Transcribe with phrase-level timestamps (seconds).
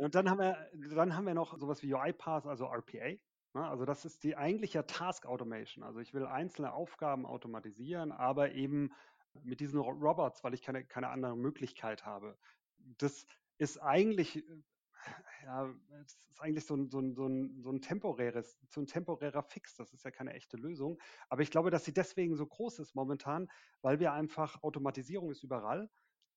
[0.00, 3.18] Und dann haben wir, dann haben wir noch sowas wie UiPath, also RPA.
[3.52, 3.68] Ne?
[3.68, 5.84] Also das ist die eigentliche Task Automation.
[5.84, 8.94] Also ich will einzelne Aufgaben automatisieren, aber eben
[9.42, 12.38] mit diesen Robots, weil ich keine, keine andere Möglichkeit habe.
[12.78, 13.26] Das
[13.58, 14.62] ist eigentlich, äh,
[15.44, 15.70] ja,
[16.02, 19.42] es ist eigentlich so ein, so, ein, so, ein, so ein temporäres, so ein temporärer
[19.42, 19.74] Fix.
[19.74, 20.98] Das ist ja keine echte Lösung.
[21.28, 23.50] Aber ich glaube, dass sie deswegen so groß ist momentan,
[23.82, 25.90] weil wir einfach, Automatisierung ist überall.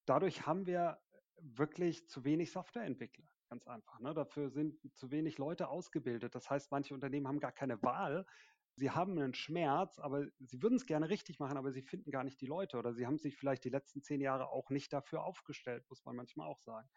[0.05, 0.99] Dadurch haben wir
[1.39, 3.32] wirklich zu wenig Softwareentwickler.
[3.53, 3.99] Ganz einfach.
[3.99, 4.15] Ne?
[4.15, 6.33] Dafür sind zu wenig Leute ausgebildet.
[6.33, 8.25] Das heißt, manche Unternehmen haben gar keine Wahl,
[8.73, 12.23] sie haben einen Schmerz, aber sie würden es gerne richtig machen, aber sie finden gar
[12.23, 15.23] nicht die Leute oder sie haben sich vielleicht die letzten zehn Jahre auch nicht dafür
[15.23, 16.89] aufgestellt, muss man manchmal auch sagen.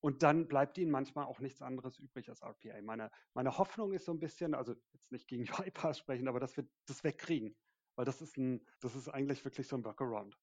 [0.00, 2.82] Und dann bleibt ihnen manchmal auch nichts anderes übrig als RPA.
[2.82, 6.54] Meine, meine Hoffnung ist so ein bisschen, also jetzt nicht gegen UiPath sprechen, aber dass
[6.54, 7.56] wir das wegkriegen.
[7.96, 10.38] Weil das ist ein, das ist eigentlich wirklich so ein Workaround.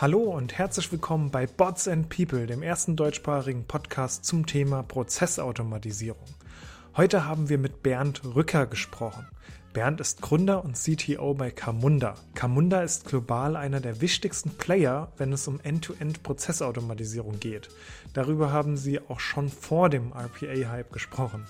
[0.00, 6.24] Hallo und herzlich willkommen bei Bots and People, dem ersten deutschsprachigen Podcast zum Thema Prozessautomatisierung.
[6.96, 9.26] Heute haben wir mit Bernd Rücker gesprochen.
[9.74, 12.14] Bernd ist Gründer und CTO bei Camunda.
[12.34, 17.68] Camunda ist global einer der wichtigsten Player, wenn es um End-to-End-Prozessautomatisierung geht.
[18.14, 21.46] Darüber haben sie auch schon vor dem RPA-Hype gesprochen.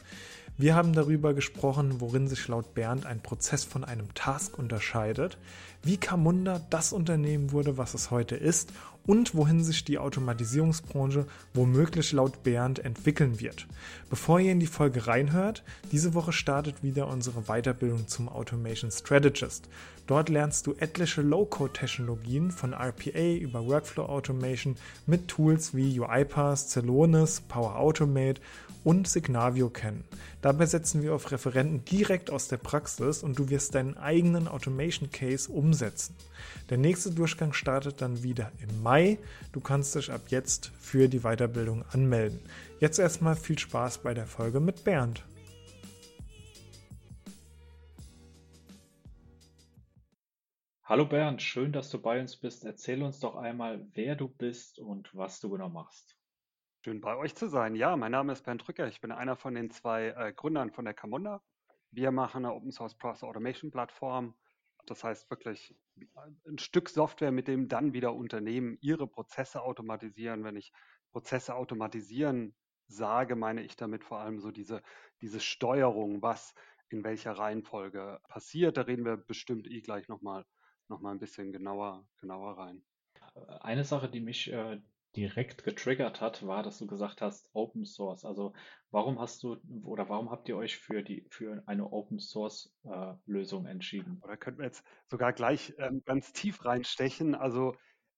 [0.61, 5.39] Wir haben darüber gesprochen, worin sich laut Bernd ein Prozess von einem Task unterscheidet,
[5.83, 8.71] wie Camunda das Unternehmen wurde, was es heute ist
[9.07, 13.67] und wohin sich die Automatisierungsbranche womöglich laut Bernd entwickeln wird.
[14.09, 15.63] Bevor ihr in die Folge reinhört,
[15.93, 19.69] diese Woche startet wieder unsere Weiterbildung zum Automation Strategist.
[20.07, 27.43] Dort lernst du etliche Low-Code-Technologien von RPA über Workflow Automation mit Tools wie UiPath, Celonis,
[27.43, 28.41] Power Automate
[28.83, 30.05] und Signavio kennen.
[30.43, 35.11] Dabei setzen wir auf Referenten direkt aus der Praxis und du wirst deinen eigenen Automation
[35.11, 36.17] Case umsetzen.
[36.69, 39.19] Der nächste Durchgang startet dann wieder im Mai.
[39.53, 42.41] Du kannst dich ab jetzt für die Weiterbildung anmelden.
[42.81, 45.25] Jetzt erstmal viel Spaß bei der Folge mit Bernd.
[50.91, 52.65] Hallo Bernd, schön, dass du bei uns bist.
[52.65, 56.17] Erzähl uns doch einmal, wer du bist und was du genau machst.
[56.85, 57.77] Schön bei euch zu sein.
[57.77, 58.89] Ja, mein Name ist Bernd Drücker.
[58.89, 61.43] Ich bin einer von den zwei äh, Gründern von der Camunda.
[61.93, 64.35] Wir machen eine Open Source Process Automation Plattform.
[64.87, 65.75] Das heißt wirklich
[66.47, 70.45] ein Stück Software, mit dem dann wieder Unternehmen ihre Prozesse automatisieren.
[70.45, 70.73] Wenn ich
[71.13, 72.55] Prozesse automatisieren
[72.87, 74.83] sage, meine ich damit vor allem so diese,
[75.21, 76.55] diese Steuerung, was
[76.89, 78.77] in welcher Reihenfolge passiert.
[78.77, 80.45] Da reden wir bestimmt eh gleich nochmal
[80.89, 82.83] noch mal ein bisschen genauer, genauer rein.
[83.61, 84.81] Eine Sache, die mich äh,
[85.17, 88.25] direkt getriggert hat, war, dass du gesagt hast, Open Source.
[88.25, 88.53] Also
[88.91, 93.15] warum hast du oder warum habt ihr euch für die für eine Open Source äh,
[93.27, 94.21] Lösung entschieden?
[94.23, 97.35] Oder könnten wir jetzt sogar gleich ähm, ganz tief reinstechen?
[97.35, 97.75] Also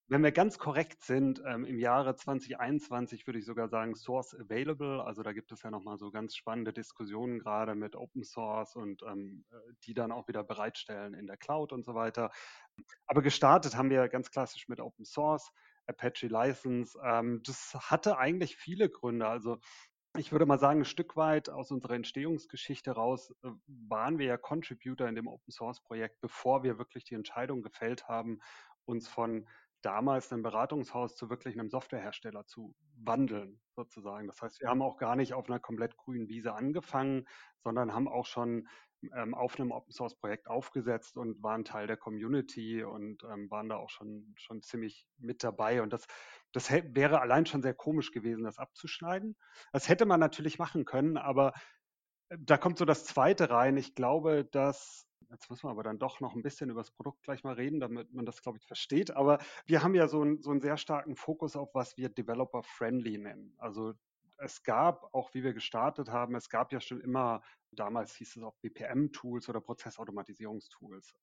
[0.08, 5.02] wenn wir ganz korrekt sind, ähm, im Jahre 2021 würde ich sogar sagen Source Available.
[5.02, 9.02] Also da gibt es ja nochmal so ganz spannende Diskussionen gerade mit Open Source und
[9.04, 12.30] ähm, äh, die dann auch wieder bereitstellen in der Cloud und so weiter.
[13.06, 15.50] Aber gestartet haben wir ganz klassisch mit Open Source.
[15.86, 16.98] Apache License.
[17.02, 19.26] Ähm, das hatte eigentlich viele Gründe.
[19.26, 19.58] Also
[20.16, 24.36] ich würde mal sagen, ein Stück weit aus unserer Entstehungsgeschichte raus äh, waren wir ja
[24.36, 28.40] Contributor in dem Open Source Projekt, bevor wir wirklich die Entscheidung gefällt haben,
[28.84, 29.48] uns von
[29.82, 34.26] damals einem Beratungshaus zu wirklich einem Softwarehersteller zu wandeln, sozusagen.
[34.26, 37.26] Das heißt, wir haben auch gar nicht auf einer komplett grünen Wiese angefangen,
[37.62, 38.68] sondern haben auch schon
[39.16, 43.68] ähm, auf einem Open Source Projekt aufgesetzt und waren Teil der Community und ähm, waren
[43.68, 45.82] da auch schon, schon ziemlich mit dabei.
[45.82, 46.06] Und das,
[46.52, 49.36] das wäre allein schon sehr komisch gewesen, das abzuschneiden.
[49.72, 51.52] Das hätte man natürlich machen können, aber
[52.28, 53.76] äh, da kommt so das Zweite rein.
[53.76, 57.22] Ich glaube, dass Jetzt müssen wir aber dann doch noch ein bisschen über das Produkt
[57.22, 59.10] gleich mal reden, damit man das, glaube ich, versteht.
[59.12, 63.18] Aber wir haben ja so, ein, so einen sehr starken Fokus auf, was wir Developer-Friendly
[63.18, 63.54] nennen.
[63.56, 63.94] Also
[64.36, 68.42] es gab, auch wie wir gestartet haben, es gab ja schon immer, damals hieß es
[68.42, 71.14] auch BPM-Tools oder Prozessautomatisierungstools.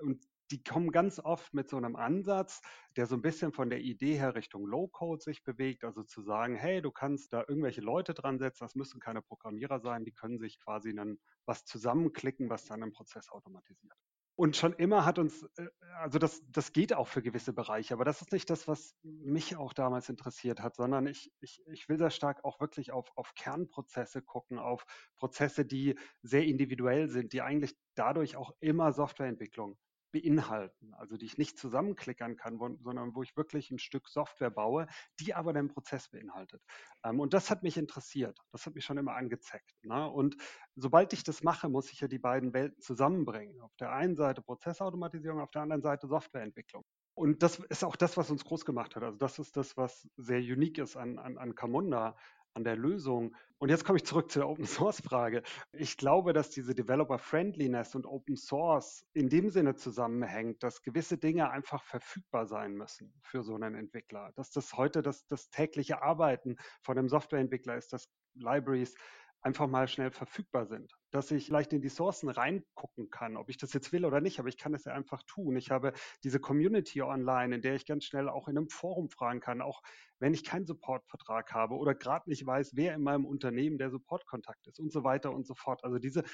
[0.00, 2.60] Und die kommen ganz oft mit so einem Ansatz,
[2.96, 6.56] der so ein bisschen von der Idee her Richtung Low-Code sich bewegt, also zu sagen,
[6.56, 10.38] hey, du kannst da irgendwelche Leute dran setzen, das müssen keine Programmierer sein, die können
[10.38, 13.94] sich quasi dann was zusammenklicken, was dann einen Prozess automatisiert.
[14.40, 18.04] Und schon immer hat uns, äh, also das, das geht auch für gewisse Bereiche, aber
[18.04, 21.98] das ist nicht das, was mich auch damals interessiert hat, sondern ich, ich, ich will
[21.98, 24.86] sehr stark auch wirklich auf, auf Kernprozesse gucken, auf
[25.16, 29.76] Prozesse, die sehr individuell sind, die eigentlich dadurch auch immer Softwareentwicklung
[30.12, 34.50] beinhalten, also die ich nicht zusammenklickern kann, wo, sondern wo ich wirklich ein Stück Software
[34.50, 34.86] baue,
[35.20, 36.62] die aber den Prozess beinhaltet.
[37.04, 38.38] Ähm, und das hat mich interessiert.
[38.52, 39.74] Das hat mich schon immer angezeckt.
[39.82, 40.08] Ne?
[40.08, 40.36] Und
[40.76, 43.60] sobald ich das mache, muss ich ja die beiden Welten zusammenbringen.
[43.60, 46.84] Auf der einen Seite Prozessautomatisierung, auf der anderen Seite Softwareentwicklung.
[47.14, 49.02] Und das ist auch das, was uns groß gemacht hat.
[49.02, 52.16] Also das ist das, was sehr unique ist an, an, an Camunda,
[52.54, 53.34] an der Lösung.
[53.58, 55.42] Und jetzt komme ich zurück zur Open Source Frage.
[55.72, 61.18] Ich glaube, dass diese Developer Friendliness und Open Source in dem Sinne zusammenhängt, dass gewisse
[61.18, 64.32] Dinge einfach verfügbar sein müssen für so einen Entwickler.
[64.36, 68.94] Dass das heute das, das tägliche Arbeiten von einem Softwareentwickler ist, dass Libraries
[69.40, 70.92] einfach mal schnell verfügbar sind.
[71.10, 74.38] Dass ich leicht in die Sourcen reingucken kann, ob ich das jetzt will oder nicht,
[74.38, 75.56] aber ich kann es ja einfach tun.
[75.56, 75.92] Ich habe
[76.24, 79.82] diese Community online, in der ich ganz schnell auch in einem Forum fragen kann, auch
[80.18, 84.66] wenn ich keinen Supportvertrag habe oder gerade nicht weiß, wer in meinem Unternehmen der Supportkontakt
[84.66, 85.84] ist und so weiter und so fort.
[85.84, 86.24] Also diese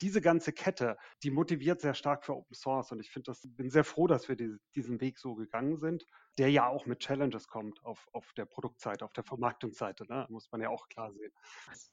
[0.00, 3.70] diese ganze Kette, die motiviert sehr stark für Open Source und ich finde das, bin
[3.70, 6.06] sehr froh, dass wir die, diesen Weg so gegangen sind,
[6.38, 10.26] der ja auch mit Challenges kommt auf, auf der Produktseite, auf der Vermarktungsseite, ne?
[10.30, 11.32] muss man ja auch klar sehen.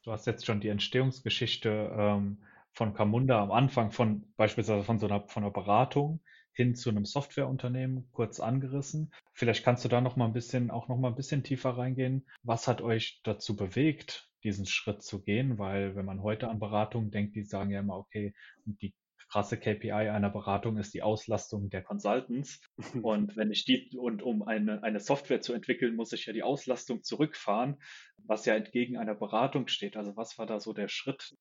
[0.02, 2.42] Du hast jetzt schon die Entstehungsgeschichte ähm,
[2.72, 6.20] von Camunda am Anfang von beispielsweise von so einer, von einer Beratung
[6.54, 9.12] hin zu einem Softwareunternehmen kurz angerissen.
[9.32, 12.26] Vielleicht kannst du da noch mal ein bisschen, auch noch mal ein bisschen tiefer reingehen.
[12.42, 17.10] Was hat euch dazu bewegt, diesen Schritt zu gehen, weil wenn man heute an Beratung
[17.10, 18.34] denkt, die sagen ja immer, okay,
[18.64, 18.94] die
[19.32, 22.60] krasse KPI einer Beratung ist die Auslastung der Consultants.
[23.02, 26.42] Und wenn ich die, und um eine, eine Software zu entwickeln, muss ich ja die
[26.42, 27.80] Auslastung zurückfahren,
[28.18, 29.96] was ja entgegen einer Beratung steht.
[29.96, 31.34] Also was war da so der Schritt?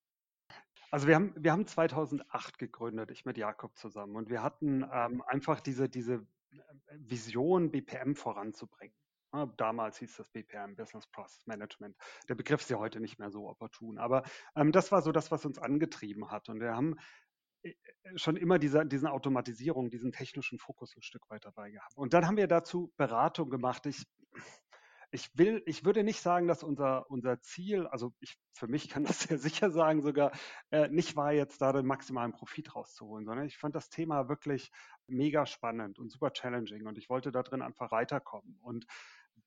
[0.89, 4.15] Also wir haben, wir haben 2008 gegründet, ich mit Jakob zusammen.
[4.15, 6.25] Und wir hatten ähm, einfach diese, diese
[6.97, 8.95] Vision, BPM voranzubringen.
[9.57, 11.95] Damals hieß das BPM, Business Process Management.
[12.27, 13.97] Der Begriff ist ja heute nicht mehr so opportun.
[13.97, 14.23] Aber
[14.55, 16.49] ähm, das war so das, was uns angetrieben hat.
[16.49, 16.97] Und wir haben
[17.63, 21.95] äh, äh, schon immer diese, diesen Automatisierung, diesen technischen Fokus ein Stück weit dabei gehabt.
[21.95, 23.85] Und dann haben wir dazu Beratung gemacht.
[23.85, 24.05] Ich,
[25.11, 29.03] ich will, ich würde nicht sagen, dass unser, unser Ziel, also ich, für mich kann
[29.03, 30.31] das sehr sicher sagen, sogar
[30.71, 34.71] äh, nicht war, jetzt da den maximalen Profit rauszuholen, sondern ich fand das Thema wirklich
[35.07, 38.57] mega spannend und super challenging und ich wollte da drin einfach weiterkommen.
[38.61, 38.85] Und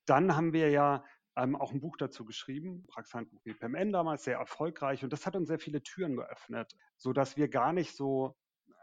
[0.06, 1.04] dann haben wir ja
[1.36, 5.02] ähm, auch ein Buch dazu geschrieben, Praxishandbuch BPMN damals, sehr erfolgreich.
[5.02, 8.36] Und das hat uns sehr viele Türen geöffnet, sodass wir gar nicht so,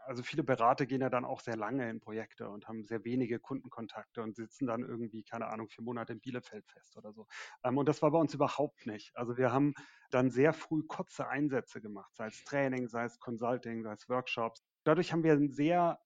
[0.04, 3.38] also viele Berater gehen ja dann auch sehr lange in Projekte und haben sehr wenige
[3.38, 7.26] Kundenkontakte und sitzen dann irgendwie, keine Ahnung, vier Monate in Bielefeld fest oder so.
[7.64, 9.16] Ähm, und das war bei uns überhaupt nicht.
[9.16, 9.74] Also wir haben
[10.10, 14.62] dann sehr früh kurze Einsätze gemacht, sei es Training, sei es Consulting, sei es Workshops.
[14.84, 16.00] Dadurch haben wir ein sehr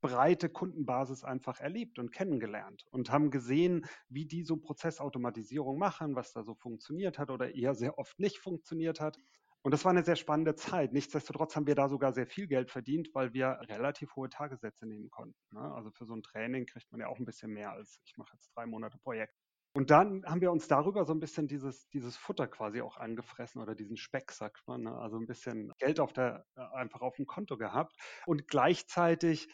[0.00, 6.32] breite Kundenbasis einfach erlebt und kennengelernt und haben gesehen, wie die so Prozessautomatisierung machen, was
[6.32, 9.18] da so funktioniert hat oder eher sehr oft nicht funktioniert hat.
[9.62, 10.92] Und das war eine sehr spannende Zeit.
[10.92, 15.08] Nichtsdestotrotz haben wir da sogar sehr viel Geld verdient, weil wir relativ hohe Tagessätze nehmen
[15.08, 15.38] konnten.
[15.52, 15.60] Ne?
[15.60, 18.34] Also für so ein Training kriegt man ja auch ein bisschen mehr als ich mache
[18.34, 19.34] jetzt drei Monate Projekt.
[19.76, 23.60] Und dann haben wir uns darüber so ein bisschen dieses, dieses Futter quasi auch angefressen
[23.60, 24.82] oder diesen Speck, sagt man.
[24.82, 24.96] Ne?
[24.96, 27.96] Also ein bisschen Geld auf der, äh, einfach auf dem Konto gehabt
[28.26, 29.48] und gleichzeitig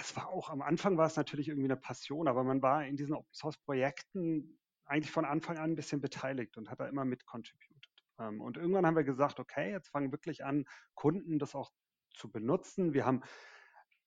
[0.00, 2.96] es war auch am Anfang war es natürlich irgendwie eine Passion, aber man war in
[2.96, 7.04] diesen Open Source Projekten eigentlich von Anfang an ein bisschen beteiligt und hat da immer
[7.04, 7.90] mit contributed.
[8.18, 11.70] Ähm, und irgendwann haben wir gesagt, okay, jetzt fangen wirklich an, Kunden das auch
[12.14, 12.94] zu benutzen.
[12.94, 13.22] Wir haben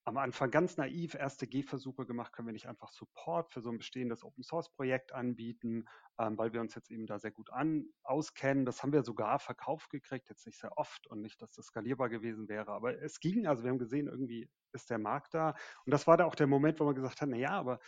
[0.08, 3.78] am Anfang ganz naiv erste Gehversuche gemacht, können wir nicht einfach Support für so ein
[3.78, 5.86] bestehendes Open Source Projekt anbieten,
[6.18, 8.66] ähm, weil wir uns jetzt eben da sehr gut an, auskennen.
[8.66, 12.08] Das haben wir sogar verkauft gekriegt, jetzt nicht sehr oft und nicht, dass das skalierbar
[12.08, 15.56] gewesen wäre, aber es ging, also wir haben gesehen, irgendwie ist der Markt da.
[15.86, 17.82] Und das war da auch der Moment, wo man gesagt hat, na ja, aber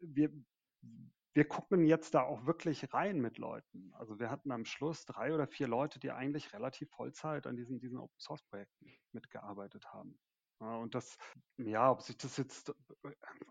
[0.00, 0.30] wir,
[1.32, 3.94] wir gucken jetzt da auch wirklich rein mit Leuten.
[3.94, 7.80] Also wir hatten am Schluss drei oder vier Leute, die eigentlich relativ Vollzeit an diesen,
[7.80, 10.18] diesen Open Source Projekten mitgearbeitet haben.
[10.58, 11.16] Und das,
[11.56, 12.74] ja, ob sich das jetzt,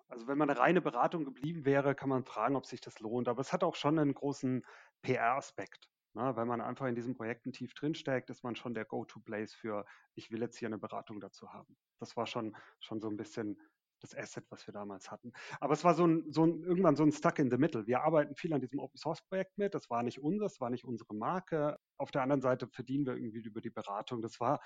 [0.10, 3.28] also wenn man eine reine Beratung geblieben wäre, kann man fragen, ob sich das lohnt.
[3.30, 4.66] Aber es hat auch schon einen großen
[5.04, 5.90] PR-Aspekt.
[6.14, 6.36] Ne?
[6.36, 9.86] Wenn man einfach in diesen Projekten tief drinsteckt, ist man schon der Go-to-Place für,
[10.16, 11.78] ich will jetzt hier eine Beratung dazu haben.
[12.00, 13.58] Das war schon, schon so ein bisschen
[14.02, 15.32] das Asset, was wir damals hatten.
[15.60, 17.88] Aber es war so ein, so ein, irgendwann so ein Stuck in the Middle.
[17.88, 19.74] Wir arbeiten viel an diesem Open Source Projekt mit.
[19.74, 21.78] Das war nicht unseres, das war nicht unsere Marke.
[21.98, 24.22] Auf der anderen Seite verdienen wir irgendwie über die Beratung.
[24.22, 24.60] Das war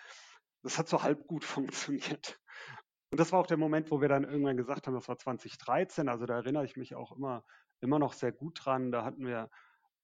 [0.63, 2.39] das hat so halb gut funktioniert.
[3.11, 6.07] Und das war auch der Moment, wo wir dann irgendwann gesagt haben, das war 2013,
[6.07, 7.43] also da erinnere ich mich auch immer,
[7.81, 8.91] immer noch sehr gut dran.
[8.91, 9.49] Da hatten wir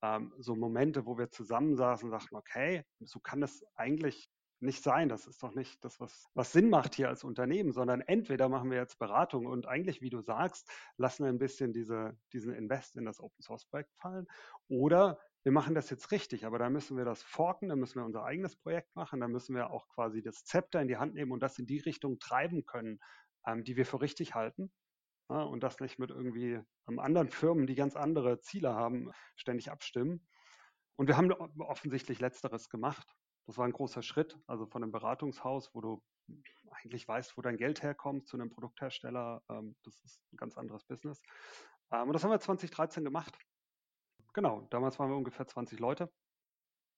[0.01, 5.09] ähm, so Momente, wo wir zusammensaßen und sagten, okay, so kann das eigentlich nicht sein.
[5.09, 8.71] Das ist doch nicht das, was, was Sinn macht hier als Unternehmen, sondern entweder machen
[8.71, 12.95] wir jetzt Beratung und eigentlich, wie du sagst, lassen wir ein bisschen diese, diesen Invest
[12.97, 14.27] in das Open Source Projekt fallen
[14.67, 18.06] oder wir machen das jetzt richtig, aber da müssen wir das forken, da müssen wir
[18.06, 21.32] unser eigenes Projekt machen, da müssen wir auch quasi das Zepter in die Hand nehmen
[21.32, 23.00] und das in die Richtung treiben können,
[23.46, 24.72] ähm, die wir für richtig halten.
[25.29, 29.72] Ja, und das nicht mit irgendwie ähm, anderen Firmen, die ganz andere Ziele haben, ständig
[29.72, 30.25] abstimmen.
[30.96, 33.15] Und wir haben offensichtlich Letzteres gemacht.
[33.46, 36.01] Das war ein großer Schritt, also von einem Beratungshaus, wo du
[36.72, 39.41] eigentlich weißt, wo dein Geld herkommt, zu einem Produkthersteller.
[39.50, 41.22] Ähm, das ist ein ganz anderes Business.
[41.91, 43.38] Ähm, und das haben wir 2013 gemacht.
[44.38, 46.12] Genau, damals waren wir ungefähr 20 Leute.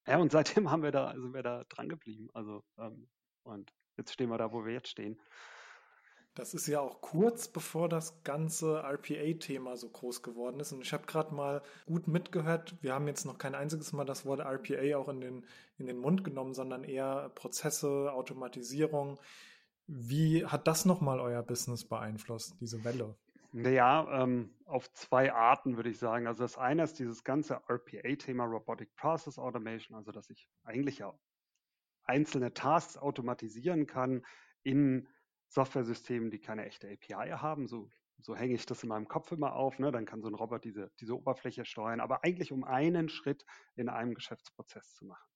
[0.06, 2.28] Ja, und seitdem haben wir da, sind wir da dran geblieben.
[2.34, 3.08] Also, ähm,
[3.44, 5.18] und jetzt stehen wir da, wo wir jetzt stehen.
[6.34, 10.74] Das ist ja auch kurz bevor das ganze RPA-Thema so groß geworden ist.
[10.74, 12.76] Und ich habe gerade mal gut mitgehört.
[12.82, 15.46] Wir haben jetzt noch kein einziges Mal das Wort RPA auch in den,
[15.78, 19.18] in den Mund genommen, sondern eher Prozesse, Automatisierung.
[19.88, 23.16] Wie hat das nochmal euer Business beeinflusst, diese Welle?
[23.52, 26.28] Naja, ähm, auf zwei Arten würde ich sagen.
[26.28, 31.18] Also das eine ist dieses ganze RPA-Thema Robotic Process Automation, also dass ich eigentlich ja
[32.04, 34.26] einzelne Tasks automatisieren kann
[34.64, 35.08] in
[35.48, 37.68] Software-Systemen, die keine echte API haben.
[37.68, 37.90] So,
[38.20, 39.80] so hänge ich das in meinem Kopf immer auf.
[39.80, 39.92] Ne?
[39.92, 43.90] Dann kann so ein Roboter diese, diese Oberfläche steuern, aber eigentlich um einen Schritt in
[43.90, 45.29] einem Geschäftsprozess zu machen.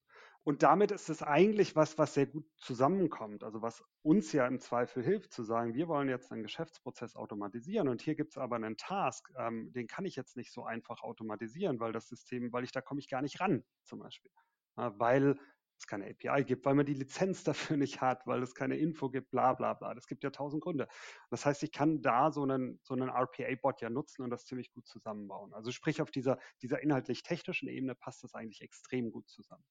[0.46, 3.44] Und damit ist es eigentlich was, was sehr gut zusammenkommt.
[3.44, 7.88] Also was uns ja im Zweifel hilft, zu sagen, wir wollen jetzt einen Geschäftsprozess automatisieren
[7.88, 11.02] und hier gibt es aber einen Task, ähm, den kann ich jetzt nicht so einfach
[11.02, 14.32] automatisieren, weil das System, weil ich da komme ich gar nicht ran, zum Beispiel.
[14.78, 15.38] Ja, weil
[15.78, 19.10] es keine API gibt, weil man die Lizenz dafür nicht hat, weil es keine Info
[19.10, 19.94] gibt, bla bla bla.
[19.94, 20.88] Das gibt ja tausend Gründe.
[21.30, 24.72] Das heißt, ich kann da so einen, so einen RPA-Bot ja nutzen und das ziemlich
[24.72, 25.54] gut zusammenbauen.
[25.54, 29.64] Also sprich, auf dieser, dieser inhaltlich-technischen Ebene passt das eigentlich extrem gut zusammen.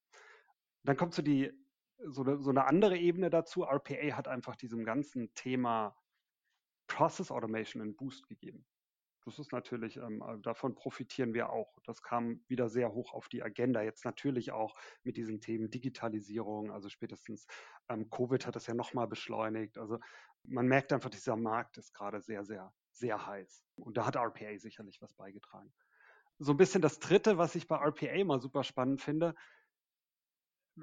[0.85, 1.53] Dann kommt so die,
[2.05, 3.63] so eine, so eine andere Ebene dazu.
[3.65, 5.97] RPA hat einfach diesem ganzen Thema
[6.87, 8.67] Process Automation einen Boost gegeben.
[9.25, 11.79] Das ist natürlich, ähm, äh, davon profitieren wir auch.
[11.85, 13.83] Das kam wieder sehr hoch auf die Agenda.
[13.83, 14.75] Jetzt natürlich auch
[15.05, 16.73] mit diesen Themen Digitalisierung.
[16.73, 17.47] Also spätestens
[17.89, 19.79] ähm, Covid hat das ja nochmal beschleunigt.
[19.79, 19.99] Also
[20.45, 23.65] man merkt einfach, dieser Markt ist gerade sehr, sehr, sehr heiß.
[23.77, 25.73] Und da hat RPA sicherlich was beigetragen.
[26.39, 29.37] So ein bisschen das Dritte, was ich bei RPA mal super spannend finde.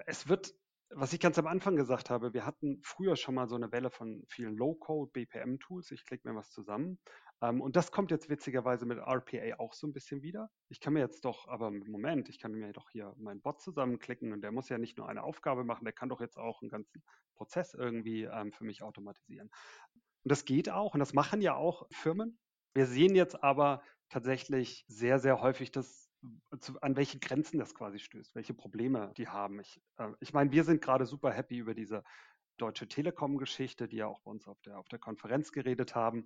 [0.05, 0.53] Es wird
[0.91, 3.91] was ich ganz am Anfang gesagt habe, wir hatten früher schon mal so eine Welle
[3.91, 5.91] von vielen Low-Code, BPM-Tools.
[5.91, 6.99] Ich klicke mir was zusammen.
[7.41, 10.49] Ähm, und das kommt jetzt witzigerweise mit RPA auch so ein bisschen wieder.
[10.69, 14.33] Ich kann mir jetzt doch, aber Moment, ich kann mir doch hier meinen Bot zusammenklicken
[14.33, 16.69] und der muss ja nicht nur eine Aufgabe machen, der kann doch jetzt auch einen
[16.69, 17.03] ganzen
[17.35, 19.49] Prozess irgendwie ähm, für mich automatisieren.
[20.23, 22.39] Und das geht auch und das machen ja auch Firmen.
[22.73, 26.08] Wir sehen jetzt aber tatsächlich sehr, sehr häufig, dass
[26.59, 29.59] zu, an welche Grenzen das quasi stößt, welche Probleme die haben.
[29.59, 32.03] Ich, äh, ich meine, wir sind gerade super happy über diese
[32.57, 36.25] Deutsche Telekom-Geschichte, die ja auch bei uns auf der, auf der Konferenz geredet haben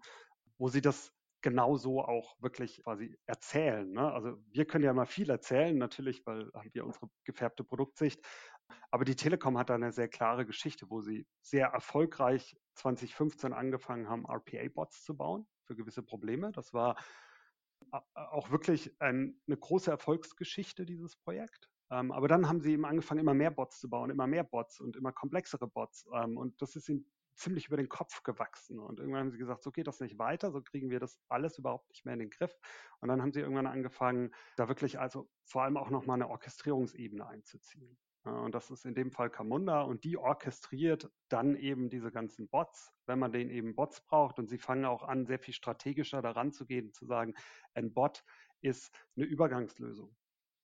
[0.57, 3.91] wo sie das genauso auch wirklich quasi erzählen.
[3.91, 4.11] Ne?
[4.13, 8.25] Also wir können ja mal viel erzählen, natürlich, weil haben wir unsere gefärbte Produktsicht.
[8.91, 14.07] Aber die Telekom hat da eine sehr klare Geschichte, wo sie sehr erfolgreich 2015 angefangen
[14.07, 16.51] haben, RPA-Bots zu bauen für gewisse Probleme.
[16.53, 16.95] Das war
[18.13, 21.69] auch wirklich ein, eine große Erfolgsgeschichte, dieses Projekt.
[21.91, 24.79] Ähm, aber dann haben sie eben angefangen, immer mehr Bots zu bauen, immer mehr Bots
[24.79, 26.05] und immer komplexere Bots.
[26.13, 28.79] Ähm, und das ist ihnen ziemlich über den Kopf gewachsen.
[28.79, 31.57] Und irgendwann haben sie gesagt, so geht das nicht weiter, so kriegen wir das alles
[31.57, 32.55] überhaupt nicht mehr in den Griff.
[32.99, 37.25] Und dann haben sie irgendwann angefangen, da wirklich also vor allem auch nochmal eine Orchestrierungsebene
[37.25, 37.97] einzuziehen.
[38.23, 42.93] Und das ist in dem Fall Camunda und die orchestriert dann eben diese ganzen Bots,
[43.05, 44.39] wenn man den eben Bots braucht.
[44.39, 47.33] Und sie fangen auch an, sehr viel strategischer daran zu gehen, zu sagen,
[47.73, 48.23] ein Bot
[48.61, 50.15] ist eine Übergangslösung.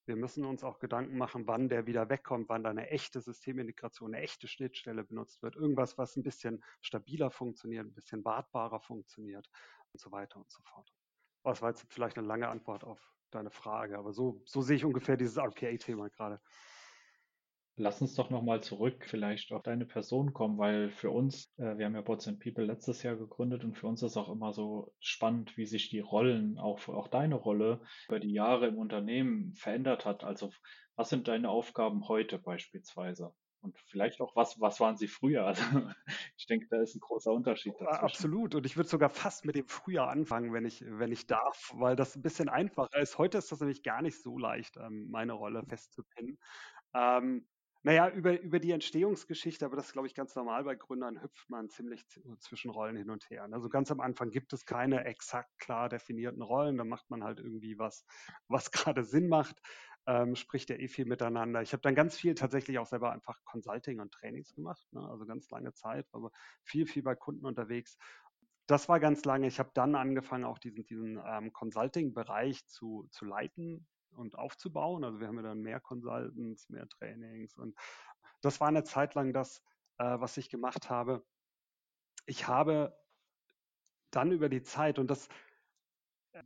[0.05, 4.15] Wir müssen uns auch Gedanken machen, wann der wieder wegkommt, wann da eine echte Systemintegration,
[4.15, 5.55] eine echte Schnittstelle benutzt wird.
[5.55, 9.47] Irgendwas, was ein bisschen stabiler funktioniert, ein bisschen wartbarer funktioniert
[9.91, 10.91] und so weiter und so fort.
[11.43, 14.85] Das war jetzt vielleicht eine lange Antwort auf deine Frage, aber so, so sehe ich
[14.85, 16.41] ungefähr dieses RPA-Thema gerade.
[17.81, 21.85] Lass uns doch nochmal zurück vielleicht auf deine Person kommen, weil für uns, äh, wir
[21.85, 24.93] haben ja Bots and People letztes Jahr gegründet und für uns ist auch immer so
[24.99, 30.05] spannend, wie sich die Rollen, auch, auch deine Rolle über die Jahre im Unternehmen verändert
[30.05, 30.25] hat.
[30.25, 30.51] Also
[30.97, 33.33] was sind deine Aufgaben heute beispielsweise?
[33.61, 35.45] Und vielleicht auch, was, was waren sie früher?
[35.47, 35.63] Also
[36.37, 38.03] ich denke, da ist ein großer Unterschied dazwischen.
[38.03, 38.55] Absolut.
[38.55, 41.95] Und ich würde sogar fast mit dem früher anfangen, wenn ich, wenn ich darf, weil
[41.95, 43.17] das ein bisschen einfacher ist.
[43.17, 46.37] Heute ist das nämlich gar nicht so leicht, ähm, meine Rolle festzupinnen.
[46.93, 47.47] Ähm,
[47.83, 51.49] naja, über, über die Entstehungsgeschichte, aber das ist, glaube ich, ganz normal bei Gründern, hüpft
[51.49, 52.05] man ziemlich
[52.39, 53.47] zwischen Rollen hin und her.
[53.51, 57.39] Also ganz am Anfang gibt es keine exakt klar definierten Rollen, da macht man halt
[57.39, 58.05] irgendwie was,
[58.47, 59.61] was gerade Sinn macht,
[60.07, 61.61] ähm, spricht ja eh viel miteinander.
[61.61, 65.07] Ich habe dann ganz viel tatsächlich auch selber einfach Consulting und Trainings gemacht, ne?
[65.07, 66.31] also ganz lange Zeit, aber
[66.63, 67.97] viel, viel bei Kunden unterwegs.
[68.67, 69.47] Das war ganz lange.
[69.47, 75.03] Ich habe dann angefangen, auch diesen, diesen ähm, Consulting-Bereich zu, zu leiten, und aufzubauen.
[75.03, 77.77] Also wir haben ja dann mehr Consultants, mehr Trainings und
[78.41, 79.61] das war eine Zeit lang das,
[79.97, 81.25] äh, was ich gemacht habe.
[82.25, 82.97] Ich habe
[84.11, 85.29] dann über die Zeit und das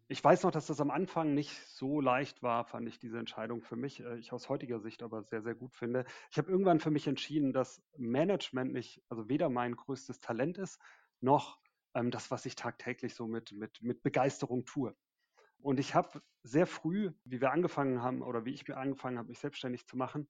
[0.08, 3.62] ich weiß noch, dass das am Anfang nicht so leicht war, fand ich diese Entscheidung
[3.62, 6.06] für mich, äh, ich aus heutiger Sicht aber sehr, sehr gut finde.
[6.32, 10.80] Ich habe irgendwann für mich entschieden, dass Management nicht, also weder mein größtes Talent ist,
[11.20, 11.60] noch
[11.96, 14.96] ähm, das, was ich tagtäglich so mit, mit, mit Begeisterung tue.
[15.64, 19.30] Und ich habe sehr früh, wie wir angefangen haben oder wie ich mir angefangen habe,
[19.30, 20.28] mich selbstständig zu machen,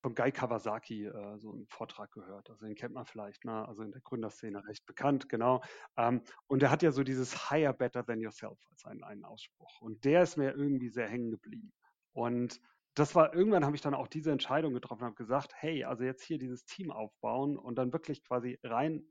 [0.00, 2.48] von Guy Kawasaki äh, so einen Vortrag gehört.
[2.50, 3.66] Also den kennt man vielleicht, ne?
[3.66, 5.60] also in der Gründerszene recht bekannt, genau.
[5.96, 9.80] Ähm, und der hat ja so dieses Hire better than yourself als einen, einen Ausspruch.
[9.80, 11.72] Und der ist mir irgendwie sehr hängen geblieben.
[12.12, 12.60] Und
[12.94, 16.04] das war, irgendwann habe ich dann auch diese Entscheidung getroffen und habe gesagt, hey, also
[16.04, 19.04] jetzt hier dieses Team aufbauen und dann wirklich quasi rein,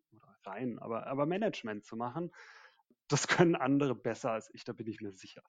[0.46, 2.32] rein, aber, aber Management zu machen,
[3.08, 5.42] das können andere besser als ich, da bin ich mir sicher.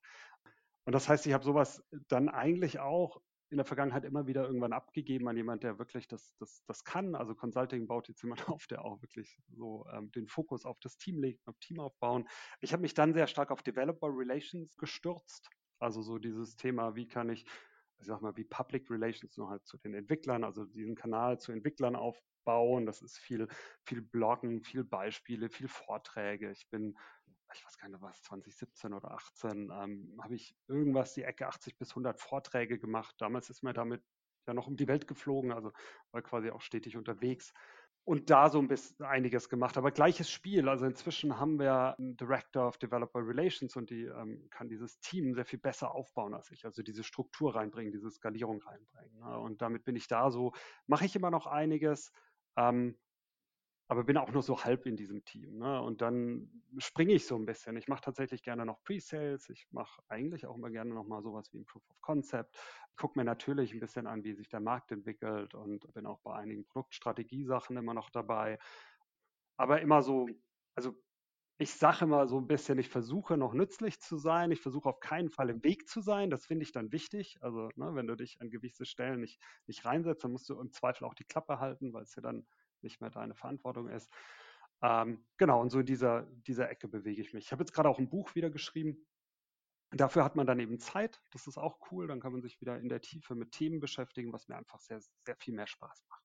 [0.84, 3.20] Und das heißt, ich habe sowas dann eigentlich auch
[3.50, 7.14] in der Vergangenheit immer wieder irgendwann abgegeben an jemand, der wirklich das, das, das kann.
[7.14, 10.96] Also Consulting baut jetzt jemand auf, der auch wirklich so ähm, den Fokus auf das
[10.96, 12.28] Team legt, auf Team aufbauen.
[12.60, 15.48] Ich habe mich dann sehr stark auf Developer Relations gestürzt.
[15.78, 17.44] Also so dieses Thema, wie kann ich,
[17.98, 21.52] ich sag mal, wie Public Relations nur halt zu den Entwicklern, also diesen Kanal zu
[21.52, 22.86] Entwicklern aufbauen.
[22.86, 23.46] Das ist viel,
[23.84, 26.50] viel Bloggen, viel Beispiele, viel Vorträge.
[26.50, 26.96] Ich bin
[27.56, 31.78] ich weiß gar nicht, was, 2017 oder 18, ähm, habe ich irgendwas die Ecke 80
[31.78, 33.14] bis 100 Vorträge gemacht.
[33.18, 34.02] Damals ist mir damit
[34.46, 35.72] ja noch um die Welt geflogen, also
[36.12, 37.52] war quasi auch stetig unterwegs
[38.06, 39.76] und da so ein bisschen einiges gemacht.
[39.76, 40.68] Aber gleiches Spiel.
[40.68, 45.34] Also inzwischen haben wir einen Director of Developer Relations und die ähm, kann dieses Team
[45.34, 46.64] sehr viel besser aufbauen als ich.
[46.64, 49.18] Also diese Struktur reinbringen, diese Skalierung reinbringen.
[49.18, 49.38] Ne?
[49.40, 50.52] Und damit bin ich da so,
[50.86, 52.12] mache ich immer noch einiges.
[52.56, 52.96] Ähm,
[53.88, 55.58] aber bin auch nur so halb in diesem Team.
[55.58, 55.80] Ne?
[55.80, 57.76] Und dann springe ich so ein bisschen.
[57.76, 59.48] Ich mache tatsächlich gerne noch Pre-Sales.
[59.48, 62.56] Ich mache eigentlich auch immer gerne noch mal sowas wie ein Proof of Concept.
[62.96, 66.34] Gucke mir natürlich ein bisschen an, wie sich der Markt entwickelt und bin auch bei
[66.34, 68.58] einigen Produktstrategiesachen immer noch dabei.
[69.56, 70.28] Aber immer so,
[70.74, 70.94] also
[71.58, 74.50] ich sage immer so ein bisschen, ich versuche noch nützlich zu sein.
[74.50, 76.28] Ich versuche auf keinen Fall im Weg zu sein.
[76.28, 77.38] Das finde ich dann wichtig.
[77.40, 80.72] Also ne, wenn du dich an gewisse Stellen nicht, nicht reinsetzt, dann musst du im
[80.72, 82.46] Zweifel auch die Klappe halten, weil es ja dann
[82.86, 84.10] nicht mehr deine Verantwortung ist.
[84.82, 87.46] Ähm, genau, und so in dieser, dieser Ecke bewege ich mich.
[87.46, 89.06] Ich habe jetzt gerade auch ein Buch wieder geschrieben.
[89.90, 91.22] Dafür hat man dann eben Zeit.
[91.30, 92.06] Das ist auch cool.
[92.06, 95.00] Dann kann man sich wieder in der Tiefe mit Themen beschäftigen, was mir einfach sehr,
[95.24, 96.24] sehr viel mehr Spaß macht.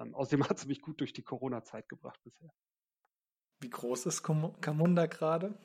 [0.00, 2.52] Ähm, außerdem hat es mich gut durch die Corona-Zeit gebracht bisher.
[3.60, 5.58] Wie groß ist Camunda gerade?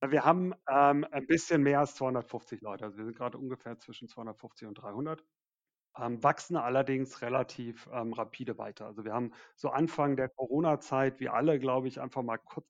[0.00, 2.84] Wir haben ähm, ein bisschen mehr als 250 Leute.
[2.84, 5.24] Also wir sind gerade ungefähr zwischen 250 und 300
[5.98, 8.86] ähm, wachsen allerdings relativ ähm, rapide weiter.
[8.86, 12.66] Also wir haben so Anfang der Corona-Zeit, wie alle, glaube ich, einfach mal kurz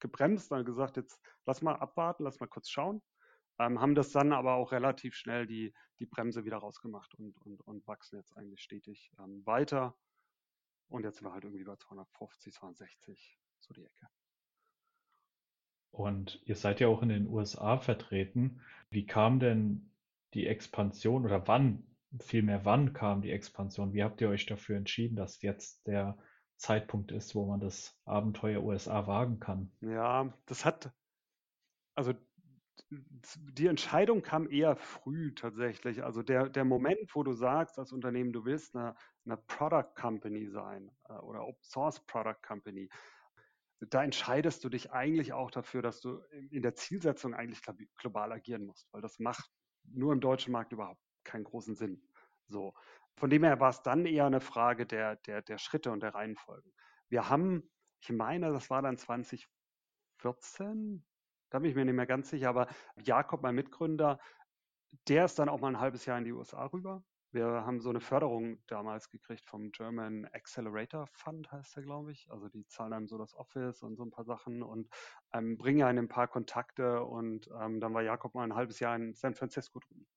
[0.00, 3.02] gebremst und gesagt, jetzt lass mal abwarten, lass mal kurz schauen.
[3.58, 7.60] Ähm, haben das dann aber auch relativ schnell die, die Bremse wieder rausgemacht und, und,
[7.60, 9.96] und wachsen jetzt eigentlich stetig ähm, weiter.
[10.88, 14.08] Und jetzt sind wir halt irgendwie bei 250, 260, so die Ecke.
[15.92, 18.60] Und ihr seid ja auch in den USA vertreten.
[18.90, 19.92] Wie kam denn
[20.34, 21.84] die Expansion oder wann
[22.18, 23.92] vielmehr, wann kam die Expansion?
[23.92, 26.18] Wie habt ihr euch dafür entschieden, dass jetzt der
[26.56, 29.72] Zeitpunkt ist, wo man das Abenteuer USA wagen kann?
[29.80, 30.92] Ja, das hat,
[31.94, 32.12] also
[32.90, 36.02] die Entscheidung kam eher früh tatsächlich.
[36.02, 40.48] Also der, der Moment, wo du sagst als Unternehmen, du willst eine, eine Product Company
[40.48, 42.88] sein äh, oder Open Source Product Company,
[43.88, 46.20] da entscheidest du dich eigentlich auch dafür, dass du
[46.50, 47.62] in der Zielsetzung eigentlich
[47.96, 49.50] global agieren musst, weil das macht
[49.84, 52.02] nur im deutschen Markt überhaupt keinen großen Sinn.
[52.46, 52.74] So.
[53.16, 56.14] Von dem her war es dann eher eine Frage der, der, der Schritte und der
[56.14, 56.72] Reihenfolgen.
[57.08, 57.68] Wir haben,
[58.00, 61.04] ich meine, das war dann 2014,
[61.50, 64.18] da bin ich mir nicht mehr ganz sicher, aber Jakob, mein Mitgründer,
[65.08, 67.04] der ist dann auch mal ein halbes Jahr in die USA rüber.
[67.32, 72.28] Wir haben so eine Förderung damals gekriegt vom German Accelerator Fund, heißt der, glaube ich.
[72.30, 74.88] Also die zahlen einem so das Office und so ein paar Sachen und
[75.32, 77.04] ähm, bringen einem ein paar Kontakte.
[77.04, 80.08] Und ähm, dann war Jakob mal ein halbes Jahr in San Francisco drüben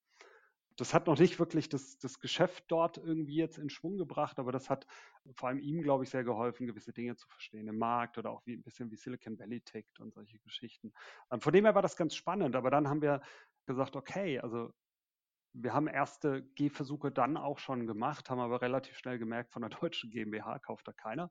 [0.77, 4.51] das hat noch nicht wirklich das, das Geschäft dort irgendwie jetzt in Schwung gebracht, aber
[4.51, 4.88] das hat
[5.36, 8.41] vor allem ihm, glaube ich, sehr geholfen, gewisse Dinge zu verstehen im Markt oder auch
[8.45, 10.93] wie, ein bisschen wie Silicon Valley tickt und solche Geschichten.
[11.31, 13.21] Ähm, von dem her war das ganz spannend, aber dann haben wir
[13.65, 14.73] gesagt, okay, also
[15.53, 19.69] wir haben erste Gehversuche dann auch schon gemacht, haben aber relativ schnell gemerkt, von der
[19.69, 21.29] deutschen GmbH kauft da keiner.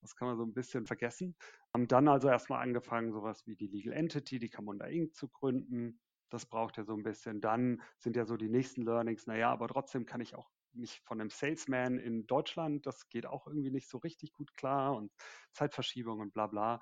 [0.00, 1.36] Das kann man so ein bisschen vergessen.
[1.74, 5.14] Haben dann also erstmal angefangen, sowas wie die Legal Entity, die Camunda Inc.
[5.14, 7.40] zu gründen das braucht ja so ein bisschen.
[7.40, 11.20] Dann sind ja so die nächsten Learnings, naja, aber trotzdem kann ich auch nicht von
[11.20, 15.12] einem Salesman in Deutschland, das geht auch irgendwie nicht so richtig gut klar und
[15.52, 16.80] Zeitverschiebung und bla bla.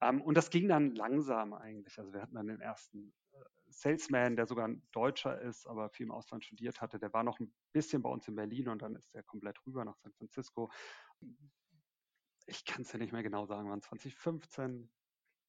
[0.00, 1.98] Ähm, und das ging dann langsam eigentlich.
[1.98, 3.36] Also wir hatten dann den ersten äh,
[3.68, 7.38] Salesman, der sogar ein Deutscher ist, aber viel im Ausland studiert hatte, der war noch
[7.40, 10.70] ein bisschen bei uns in Berlin und dann ist er komplett rüber nach San Francisco.
[12.46, 14.90] Ich kann es ja nicht mehr genau sagen, wann 2015,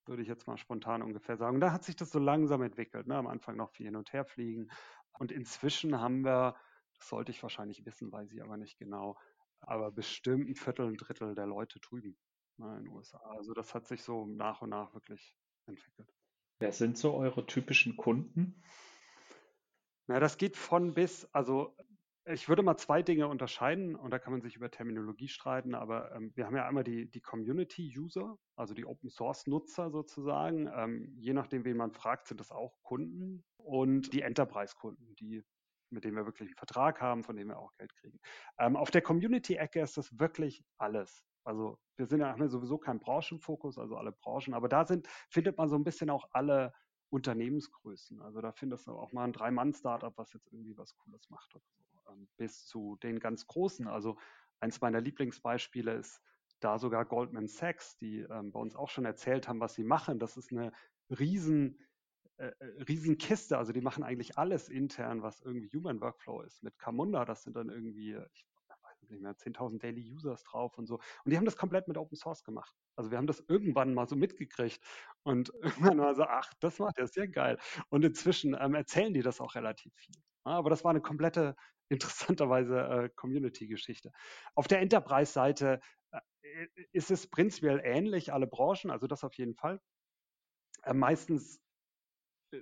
[0.05, 1.55] würde ich jetzt mal spontan ungefähr sagen.
[1.55, 3.07] Und da hat sich das so langsam entwickelt.
[3.07, 3.15] Ne?
[3.15, 4.69] Am Anfang noch viel hin und her fliegen.
[5.19, 6.55] Und inzwischen haben wir,
[6.97, 9.17] das sollte ich wahrscheinlich wissen, weiß ich aber nicht genau,
[9.59, 12.17] aber bestimmt ein Viertel, ein Drittel der Leute drüben
[12.57, 13.19] ne, in den USA.
[13.19, 15.35] Also das hat sich so nach und nach wirklich
[15.67, 16.11] entwickelt.
[16.59, 18.63] Wer sind so eure typischen Kunden?
[20.07, 21.75] Na, das geht von bis, also
[22.25, 26.13] ich würde mal zwei Dinge unterscheiden und da kann man sich über Terminologie streiten, aber
[26.15, 30.69] ähm, wir haben ja einmal die, die Community-User, also die Open-Source-Nutzer sozusagen.
[30.73, 35.43] Ähm, je nachdem, wen man fragt, sind das auch Kunden und die Enterprise-Kunden, die
[35.91, 38.19] mit denen wir wirklich einen Vertrag haben, von dem wir auch Geld kriegen.
[38.57, 41.25] Ähm, auf der Community-Ecke ist das wirklich alles.
[41.43, 45.69] Also wir sind ja sowieso kein Branchenfokus, also alle Branchen, aber da sind, findet man
[45.69, 46.73] so ein bisschen auch alle
[47.09, 48.21] Unternehmensgrößen.
[48.21, 51.65] Also da findest du auch mal ein Drei-Mann-Startup, was jetzt irgendwie was Cooles macht oder
[51.75, 51.80] so,
[52.37, 53.87] bis zu den ganz Großen.
[53.87, 54.17] Also
[54.59, 56.21] eins meiner Lieblingsbeispiele ist
[56.59, 60.19] da sogar Goldman Sachs, die ähm, bei uns auch schon erzählt haben, was sie machen.
[60.19, 60.71] Das ist eine
[61.09, 61.79] riesen,
[62.37, 63.57] äh, äh Riesenkiste.
[63.57, 66.61] Also die machen eigentlich alles intern, was irgendwie Human Workflow ist.
[66.63, 68.45] Mit Camunda, das sind dann irgendwie, ich
[69.11, 70.95] nicht mehr, 10.000 Daily Users drauf und so.
[70.95, 72.73] Und die haben das komplett mit Open Source gemacht.
[72.95, 74.81] Also wir haben das irgendwann mal so mitgekriegt
[75.23, 75.51] und
[75.93, 77.57] irgendwann mal so, ach, das macht ja sehr geil.
[77.89, 80.15] Und inzwischen ähm, erzählen die das auch relativ viel.
[80.43, 81.55] Aber das war eine komplette,
[81.91, 84.11] interessanterweise äh, Community-Geschichte.
[84.55, 89.79] Auf der Enterprise-Seite äh, ist es prinzipiell ähnlich, alle Branchen, also das auf jeden Fall.
[90.83, 91.61] Äh, meistens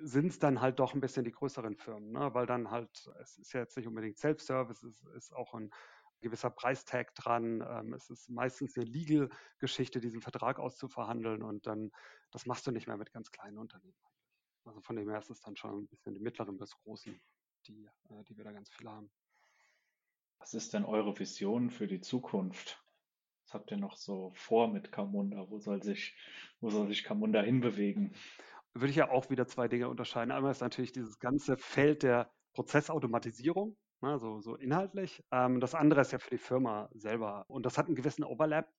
[0.01, 2.33] sind es dann halt doch ein bisschen die größeren Firmen, ne?
[2.33, 5.71] weil dann halt, es ist ja jetzt nicht unbedingt Self-Service, es ist auch ein
[6.21, 7.63] gewisser Preistag dran.
[7.67, 11.91] Ähm, es ist meistens eine Legal-Geschichte, diesen Vertrag auszuverhandeln und dann,
[12.31, 13.97] das machst du nicht mehr mit ganz kleinen Unternehmen.
[14.65, 17.19] Also von dem her ist es dann schon ein bisschen die mittleren bis großen,
[17.69, 19.09] die, äh, die wir da ganz viele haben.
[20.39, 22.83] Was ist denn eure Vision für die Zukunft?
[23.43, 25.49] Was habt ihr noch so vor mit Camunda?
[25.49, 26.15] Wo soll sich,
[26.59, 28.13] wo soll sich Camunda hinbewegen?
[28.73, 30.31] Würde ich ja auch wieder zwei Dinge unterscheiden.
[30.31, 35.23] Einmal ist natürlich dieses ganze Feld der Prozessautomatisierung, ne, so, so inhaltlich.
[35.31, 37.45] Ähm, das andere ist ja für die Firma selber.
[37.47, 38.71] Und das hat einen gewissen Overlap.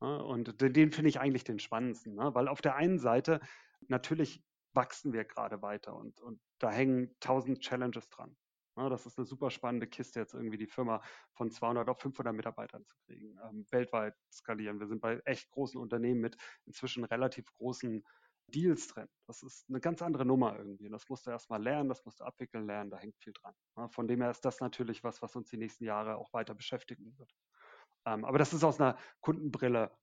[0.00, 3.40] Ne, und den, den finde ich eigentlich den spannendsten, ne, weil auf der einen Seite
[3.88, 4.42] natürlich
[4.74, 8.36] wachsen wir gerade weiter und, und da hängen tausend Challenges dran.
[8.76, 11.00] Ne, das ist eine super spannende Kiste, jetzt irgendwie die Firma
[11.34, 14.80] von 200 auf 500 Mitarbeitern zu kriegen, ähm, weltweit skalieren.
[14.80, 18.04] Wir sind bei echt großen Unternehmen mit inzwischen relativ großen
[18.48, 19.08] Deals drin.
[19.26, 20.88] Das ist eine ganz andere Nummer irgendwie.
[20.88, 23.54] Das musst du erstmal lernen, das musst du abwickeln lernen, da hängt viel dran.
[23.90, 27.16] Von dem her ist das natürlich was, was uns die nächsten Jahre auch weiter beschäftigen
[27.16, 27.32] wird.
[28.06, 29.96] Ähm, aber das ist aus einer Kundenbrille,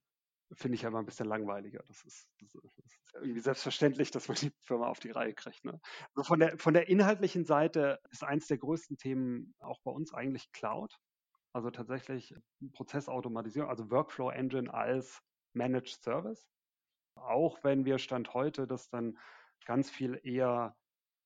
[0.54, 1.84] finde ich ja immer ein bisschen langweiliger.
[1.88, 5.64] Das ist, das ist irgendwie selbstverständlich, dass man die Firma auf die Reihe kriegt.
[5.64, 5.80] Ne?
[6.16, 10.14] Also von, der, von der inhaltlichen Seite ist eins der größten Themen auch bei uns
[10.14, 10.98] eigentlich Cloud.
[11.54, 12.34] Also tatsächlich
[12.74, 15.22] Prozessautomatisierung, also Workflow Engine als
[15.54, 16.48] Managed Service
[17.16, 19.18] auch wenn wir Stand heute das dann
[19.66, 20.76] ganz viel eher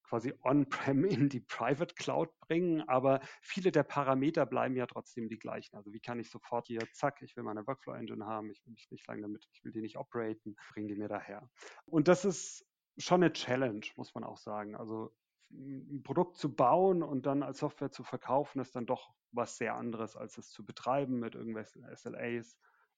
[0.07, 5.37] quasi on-prem in die Private Cloud bringen, aber viele der Parameter bleiben ja trotzdem die
[5.37, 5.75] gleichen.
[5.75, 8.73] Also wie kann ich sofort hier, zack, ich will meine Workflow Engine haben, ich will
[8.73, 11.49] mich nicht lange damit, ich will die nicht operaten, bringen die mir daher.
[11.85, 12.65] Und das ist
[12.97, 14.75] schon eine Challenge, muss man auch sagen.
[14.75, 15.13] Also
[15.51, 19.75] ein Produkt zu bauen und dann als Software zu verkaufen, ist dann doch was sehr
[19.75, 22.57] anderes, als es zu betreiben mit irgendwelchen SLAs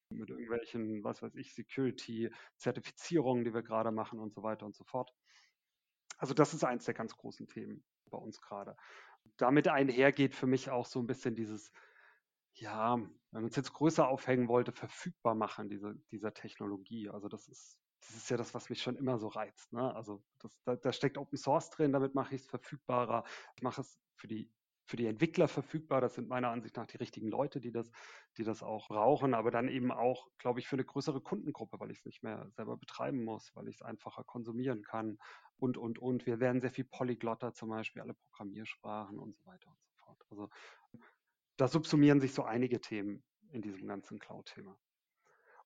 [0.09, 4.83] mit irgendwelchen, was weiß ich, Security-Zertifizierungen, die wir gerade machen und so weiter und so
[4.83, 5.13] fort.
[6.17, 8.75] Also das ist eins der ganz großen Themen bei uns gerade.
[9.37, 11.71] Damit einhergeht für mich auch so ein bisschen dieses,
[12.53, 17.09] ja, wenn man es jetzt größer aufhängen wollte, verfügbar machen diese, dieser Technologie.
[17.09, 19.71] Also das ist, das ist ja das, was mich schon immer so reizt.
[19.73, 19.93] Ne?
[19.95, 23.23] Also das, da, da steckt Open Source drin, damit mache ich es verfügbarer.
[23.55, 24.51] Ich mache es für die
[24.87, 26.01] für die Entwickler verfügbar.
[26.01, 27.91] Das sind meiner Ansicht nach die richtigen Leute, die das,
[28.37, 31.91] die das auch brauchen, aber dann eben auch, glaube ich, für eine größere Kundengruppe, weil
[31.91, 35.19] ich es nicht mehr selber betreiben muss, weil ich es einfacher konsumieren kann
[35.57, 36.25] und, und, und.
[36.25, 40.25] Wir werden sehr viel Polyglotter zum Beispiel, alle Programmiersprachen und so weiter und so fort.
[40.29, 40.49] Also
[41.57, 44.77] da subsumieren sich so einige Themen in diesem ganzen Cloud-Thema.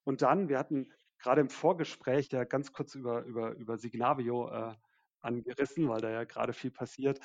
[0.04, 4.74] Und dann, wir hatten gerade im Vorgespräch ja ganz kurz über, über, über Signavio äh,
[5.20, 7.20] angerissen, weil da ja gerade viel passiert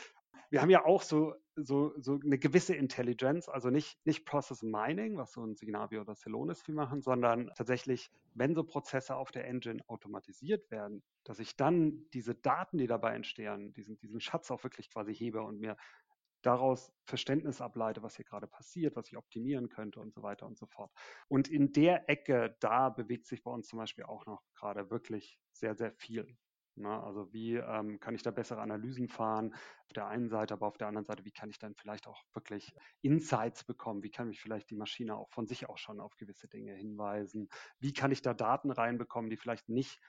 [0.50, 5.18] wir haben ja auch so, so, so eine gewisse Intelligence, also nicht, nicht Process Mining,
[5.18, 9.46] was so ein Signavio oder Celonis viel machen, sondern tatsächlich, wenn so Prozesse auf der
[9.46, 14.64] Engine automatisiert werden, dass ich dann diese Daten, die dabei entstehen, diesen, diesen Schatz auch
[14.64, 15.78] wirklich quasi hebe und mir
[16.42, 20.58] daraus Verständnis ableite, was hier gerade passiert, was ich optimieren könnte und so weiter und
[20.58, 20.92] so fort.
[21.28, 25.40] Und in der Ecke, da bewegt sich bei uns zum Beispiel auch noch gerade wirklich
[25.52, 26.38] sehr, sehr viel.
[26.78, 27.04] Ne?
[27.04, 30.78] Also wie ähm, kann ich da bessere Analysen fahren auf der einen Seite, aber auf
[30.78, 34.04] der anderen Seite, wie kann ich dann vielleicht auch wirklich Insights bekommen?
[34.04, 37.50] Wie kann mich vielleicht die Maschine auch von sich auch schon auf gewisse Dinge hinweisen?
[37.80, 40.00] Wie kann ich da Daten reinbekommen, die vielleicht nicht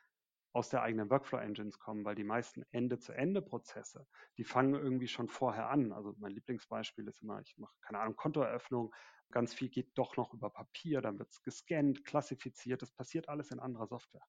[0.53, 4.07] aus der eigenen Workflow-Engines kommen, weil die meisten Ende-zu-Ende-Prozesse,
[4.39, 5.93] die fangen irgendwie schon vorher an.
[5.93, 8.95] Also mein Lieblingsbeispiel ist immer, ich mache, keine Ahnung, Kontoeröffnung,
[9.31, 13.51] ganz viel geht doch noch über Papier, dann wird es gescannt, klassifiziert, das passiert alles
[13.51, 14.25] in anderer Software.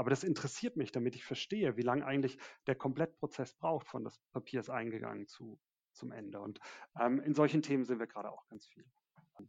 [0.00, 4.18] Aber das interessiert mich, damit ich verstehe, wie lange eigentlich der Komplettprozess braucht, von das
[4.32, 5.60] Papier ist eingegangen zu,
[5.92, 6.40] zum Ende.
[6.40, 6.58] Und
[6.98, 8.86] ähm, in solchen Themen sind wir gerade auch ganz viel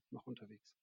[0.09, 0.75] noch unterwegs.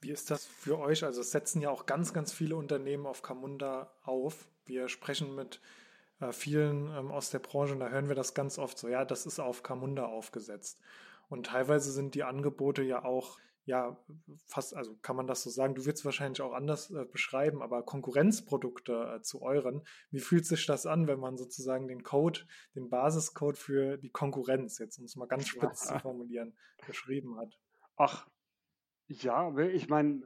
[0.00, 1.02] Wie ist das für euch?
[1.02, 4.48] Also es setzen ja auch ganz, ganz viele Unternehmen auf Camunda auf.
[4.64, 5.60] Wir sprechen mit
[6.20, 9.04] äh, vielen ähm, aus der Branche und da hören wir das ganz oft so, ja,
[9.04, 10.80] das ist auf Camunda aufgesetzt.
[11.28, 13.96] Und teilweise sind die Angebote ja auch, ja,
[14.46, 17.82] fast, also kann man das so sagen, du wirst wahrscheinlich auch anders äh, beschreiben, aber
[17.82, 19.82] Konkurrenzprodukte äh, zu euren.
[20.10, 22.40] Wie fühlt sich das an, wenn man sozusagen den Code,
[22.74, 25.96] den Basiscode für die Konkurrenz, jetzt um es mal ganz spitz ja.
[25.96, 27.58] zu formulieren, geschrieben hat?
[27.96, 28.28] Ach,
[29.08, 30.22] ja, ich meine,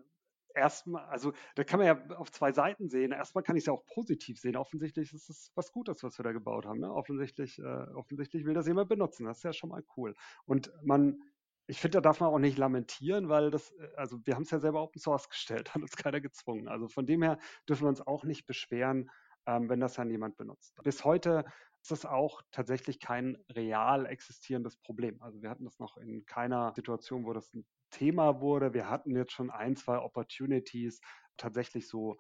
[0.55, 3.13] erstmal, also da kann man ja auf zwei Seiten sehen.
[3.13, 4.57] Erstmal kann ich es ja auch positiv sehen.
[4.57, 6.81] Offensichtlich ist es was Gutes, was wir da gebaut haben.
[6.81, 6.93] Ne?
[6.93, 7.63] Offensichtlich, äh,
[7.95, 9.27] offensichtlich will das jemand benutzen.
[9.27, 10.15] Das ist ja schon mal cool.
[10.47, 11.23] Und man,
[11.67, 14.51] ich finde, da darf man auch nicht lamentieren, weil das, äh, also wir haben es
[14.51, 16.69] ja selber Open Source gestellt, hat uns keiner gezwungen.
[16.69, 19.11] Also von dem her dürfen wir uns auch nicht beschweren,
[19.47, 20.75] ähm, wenn das dann jemand benutzt.
[20.83, 21.45] Bis heute
[21.83, 25.21] ist das auch tatsächlich kein real existierendes Problem.
[25.23, 28.73] Also wir hatten das noch in keiner Situation, wo das ein Thema wurde.
[28.73, 31.01] Wir hatten jetzt schon ein, zwei Opportunities,
[31.37, 32.17] tatsächlich so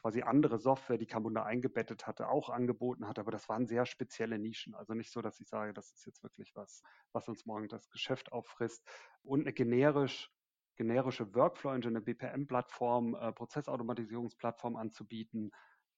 [0.00, 4.38] quasi andere Software, die Camunda eingebettet hatte, auch angeboten hat, aber das waren sehr spezielle
[4.38, 4.74] Nischen.
[4.74, 6.82] Also nicht so, dass ich sage, das ist jetzt wirklich was,
[7.12, 8.88] was uns morgen das Geschäft auffrisst.
[9.22, 10.30] Und eine generisch,
[10.76, 15.50] generische Workflow-Engine, eine BPM-Plattform, äh, Prozessautomatisierungsplattform anzubieten,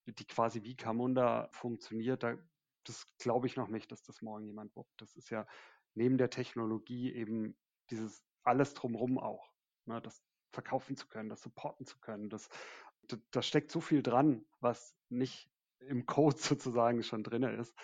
[0.07, 2.37] die quasi wie Camunda funktioniert, da,
[2.85, 5.01] das glaube ich noch nicht, dass das morgen jemand wuppt.
[5.01, 5.47] Das ist ja
[5.95, 7.57] neben der Technologie eben
[7.91, 9.53] dieses alles drumherum auch.
[9.85, 12.29] Ne, das verkaufen zu können, das supporten zu können.
[12.29, 12.49] Das,
[13.31, 17.75] da steckt so viel dran, was nicht im Code sozusagen schon drin ist.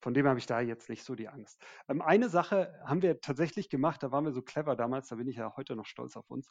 [0.00, 1.62] Von dem habe ich da jetzt nicht so die Angst.
[1.88, 5.28] Ähm, eine Sache haben wir tatsächlich gemacht, da waren wir so clever damals, da bin
[5.28, 6.50] ich ja heute noch stolz auf uns.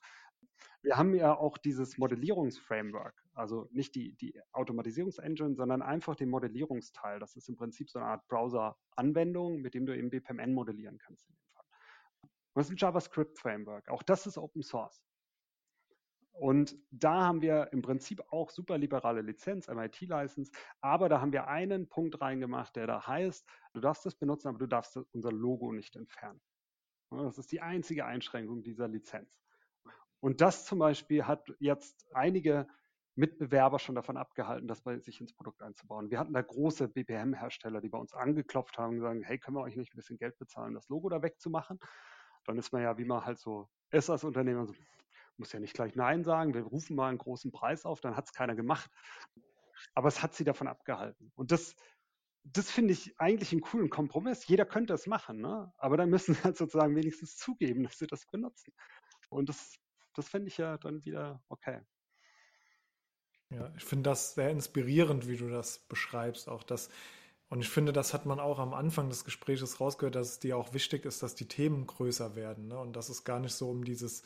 [0.81, 7.19] Wir haben ja auch dieses Modellierungsframework, also nicht die, die Automatisierungsengine, sondern einfach den Modellierungsteil.
[7.19, 11.27] Das ist im Prinzip so eine Art Browser-Anwendung, mit dem du eben BPMN modellieren kannst
[11.27, 11.65] in dem Fall.
[12.55, 13.89] Das ist ein JavaScript-Framework.
[13.89, 15.03] Auch das ist Open Source.
[16.31, 21.47] Und da haben wir im Prinzip auch super liberale Lizenz, MIT-License, aber da haben wir
[21.47, 25.71] einen Punkt reingemacht, der da heißt, du darfst es benutzen, aber du darfst unser Logo
[25.71, 26.41] nicht entfernen.
[27.11, 29.29] Das ist die einzige Einschränkung dieser Lizenz.
[30.21, 32.67] Und das zum Beispiel hat jetzt einige
[33.15, 36.09] Mitbewerber schon davon abgehalten, das bei sich ins Produkt einzubauen.
[36.09, 39.61] Wir hatten da große BPM-Hersteller, die bei uns angeklopft haben und gesagt, hey, können wir
[39.61, 41.77] euch nicht ein bisschen Geld bezahlen, das Logo da wegzumachen?
[42.45, 44.73] dann ist man ja, wie man halt so ist als Unternehmer, so,
[45.41, 48.25] muss ja nicht gleich Nein sagen, wir rufen mal einen großen Preis auf, dann hat
[48.25, 48.89] es keiner gemacht.
[49.95, 51.32] Aber es hat sie davon abgehalten.
[51.36, 51.75] Und das,
[52.43, 54.47] das finde ich eigentlich einen coolen Kompromiss.
[54.47, 55.73] Jeder könnte es machen, ne?
[55.77, 58.71] aber dann müssen sie halt sozusagen wenigstens zugeben, dass sie das benutzen.
[59.30, 59.75] Und das,
[60.13, 61.82] das finde ich ja dann wieder okay.
[63.49, 66.89] Ja, ich finde das sehr inspirierend, wie du das beschreibst, auch dass
[67.51, 70.56] und ich finde, das hat man auch am Anfang des Gesprächs rausgehört, dass es dir
[70.56, 72.80] auch wichtig ist, dass die Themen größer werden ne?
[72.80, 74.23] und dass es gar nicht so um dieses,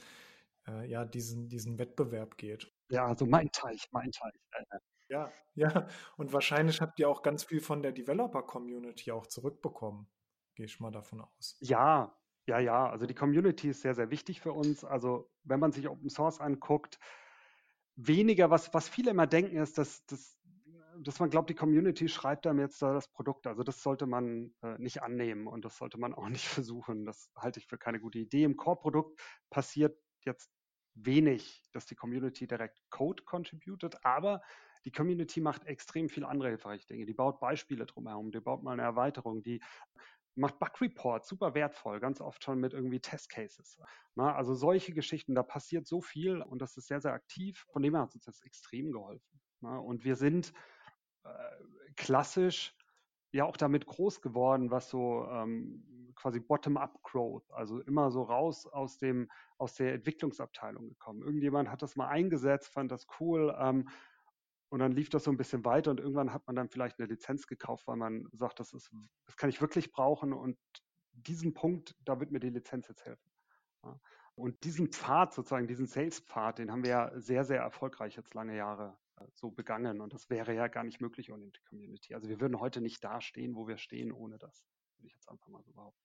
[0.68, 2.72] äh, ja, diesen, diesen Wettbewerb geht.
[2.90, 4.34] Ja, also mein Teich, mein Teich.
[4.52, 4.78] Äh.
[5.10, 5.88] Ja, ja.
[6.18, 10.08] Und wahrscheinlich habt ihr auch ganz viel von der Developer-Community auch zurückbekommen.
[10.56, 11.58] Gehe ich mal davon aus.
[11.60, 12.16] Ja,
[12.48, 12.90] ja, ja.
[12.90, 14.84] Also die Community ist sehr, sehr wichtig für uns.
[14.84, 17.00] Also wenn man sich Open Source anguckt,
[17.96, 20.36] weniger, was, was viele immer denken, ist, dass, dass
[21.02, 23.48] dass man glaubt, die Community schreibt einem jetzt da das Produkt.
[23.48, 27.06] Also das sollte man äh, nicht annehmen und das sollte man auch nicht versuchen.
[27.06, 28.44] Das halte ich für keine gute Idee.
[28.44, 30.50] Im Core-Produkt passiert jetzt
[30.96, 34.42] wenig, dass die Community direkt Code contributed, aber
[34.86, 37.06] die Community macht extrem viel andere hilfreiche Dinge.
[37.06, 39.62] Die baut Beispiele drumherum, die baut mal eine Erweiterung, die
[40.36, 43.80] macht Bug Reports, super wertvoll, ganz oft schon mit irgendwie Test Cases.
[44.16, 47.66] Na, also solche Geschichten, da passiert so viel und das ist sehr, sehr aktiv.
[47.72, 49.40] Von dem her hat uns das extrem geholfen.
[49.62, 50.54] Na, und wir sind
[51.24, 51.30] äh,
[51.96, 52.76] klassisch
[53.32, 58.98] ja auch damit groß geworden, was so ähm, quasi Bottom-up-Growth, also immer so raus aus
[58.98, 61.22] dem aus der Entwicklungsabteilung gekommen.
[61.22, 63.90] Irgendjemand hat das mal eingesetzt, fand das cool ähm,
[64.70, 67.08] und dann lief das so ein bisschen weiter und irgendwann hat man dann vielleicht eine
[67.08, 68.92] Lizenz gekauft, weil man sagt, das ist,
[69.26, 70.58] das kann ich wirklich brauchen und
[71.12, 73.32] diesen Punkt, da wird mir die Lizenz jetzt helfen.
[73.84, 74.00] Ja.
[74.36, 78.56] Und diesen Pfad sozusagen, diesen Sales-Pfad, den haben wir ja sehr, sehr erfolgreich jetzt lange
[78.56, 78.98] Jahre
[79.34, 80.02] so begangen.
[80.02, 82.14] Und das wäre ja gar nicht möglich ohne die Community.
[82.14, 84.66] Also wir würden heute nicht da stehen, wo wir stehen, ohne das.
[84.98, 86.02] Würde ich jetzt einfach mal so behaupten.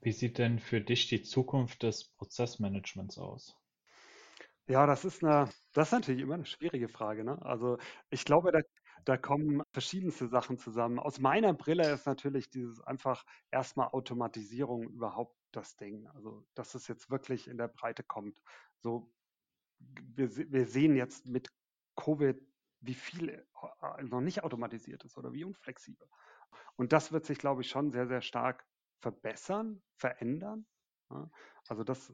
[0.00, 3.56] Wie sieht denn für dich die Zukunft des Prozessmanagements aus?
[4.66, 7.24] Ja, das ist eine, das ist natürlich immer eine schwierige Frage.
[7.24, 7.40] Ne?
[7.42, 7.78] Also
[8.10, 8.60] ich glaube, da,
[9.04, 10.98] da kommen verschiedenste Sachen zusammen.
[10.98, 16.06] Aus meiner Brille ist natürlich dieses einfach erstmal Automatisierung überhaupt das Ding.
[16.08, 18.40] Also, dass es jetzt wirklich in der Breite kommt.
[18.78, 19.12] So,
[19.78, 21.50] wir, wir sehen jetzt mit
[21.96, 22.40] Covid,
[22.80, 26.08] wie viel äh, noch nicht automatisiert ist oder wie unflexibel.
[26.76, 28.66] Und das wird sich, glaube ich, schon sehr, sehr stark
[29.00, 30.66] verbessern, verändern.
[31.68, 32.12] Also das,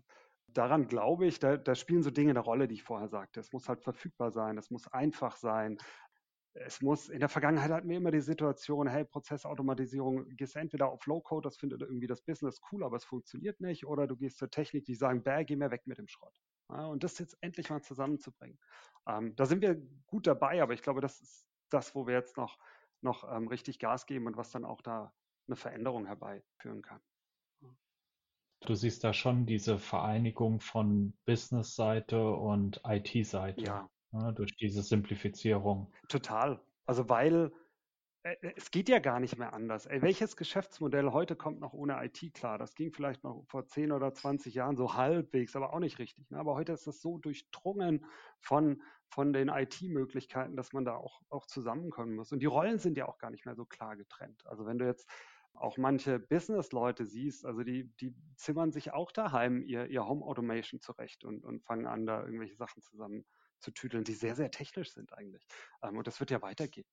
[0.48, 3.40] daran glaube ich, da, da, spielen so Dinge eine Rolle, die ich vorher sagte.
[3.40, 5.78] Es muss halt verfügbar sein, es muss einfach sein.
[6.52, 11.06] Es muss, in der Vergangenheit hatten wir immer die Situation, hey, Prozessautomatisierung, gehst entweder auf
[11.06, 14.50] Low-Code, das findet irgendwie das Business cool, aber es funktioniert nicht, oder du gehst zur
[14.50, 16.34] Technik, die sagen, bäh, geh mir weg mit dem Schrott.
[16.68, 18.58] Ja, und das jetzt endlich mal zusammenzubringen.
[19.06, 19.76] Ähm, da sind wir
[20.06, 22.58] gut dabei, aber ich glaube, das ist das, wo wir jetzt noch,
[23.02, 25.14] noch ähm, richtig Gas geben und was dann auch da
[25.46, 27.02] eine Veränderung herbeiführen kann.
[28.60, 35.92] Du siehst da schon diese Vereinigung von Business-Seite und IT-Seite Ja, ne, durch diese Simplifizierung.
[36.08, 36.60] total.
[36.86, 37.52] Also weil
[38.22, 39.86] es geht ja gar nicht mehr anders.
[39.86, 42.58] Ey, welches Geschäftsmodell heute kommt noch ohne IT klar?
[42.58, 46.30] Das ging vielleicht noch vor 10 oder 20 Jahren so halbwegs, aber auch nicht richtig.
[46.30, 46.38] Ne?
[46.38, 48.04] Aber heute ist das so durchdrungen
[48.38, 52.30] von, von den IT-Möglichkeiten, dass man da auch, auch zusammenkommen muss.
[52.30, 54.46] Und die Rollen sind ja auch gar nicht mehr so klar getrennt.
[54.46, 55.08] Also wenn du jetzt
[55.54, 60.80] auch manche Business-Leute siehst, also die, die zimmern sich auch daheim ihr, ihr Home Automation
[60.80, 63.24] zurecht und, und fangen an, da irgendwelche Sachen zusammen
[63.60, 65.46] zu tüdeln, die sehr, sehr technisch sind eigentlich.
[65.82, 66.86] Ähm, und das wird ja weitergehen.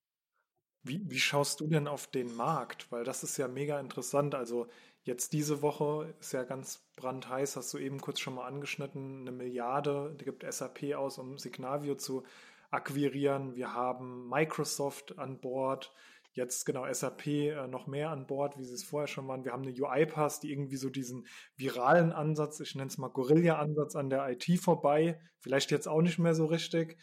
[0.87, 2.91] Wie, wie schaust du denn auf den Markt?
[2.91, 4.35] Weil das ist ja mega interessant.
[4.35, 4.67] Also
[5.03, 9.31] jetzt diese Woche ist ja ganz brandheiß, hast du eben kurz schon mal angeschnitten, eine
[9.31, 12.23] Milliarde gibt SAP aus, um Signavio zu
[12.71, 13.55] akquirieren.
[13.55, 15.93] Wir haben Microsoft an Bord.
[16.33, 19.43] Jetzt genau SAP äh, noch mehr an Bord, wie sie es vorher schon waren.
[19.43, 23.95] Wir haben eine UiPath, die irgendwie so diesen viralen Ansatz, ich nenne es mal Gorilla-Ansatz
[23.95, 26.97] an der IT vorbei, vielleicht jetzt auch nicht mehr so richtig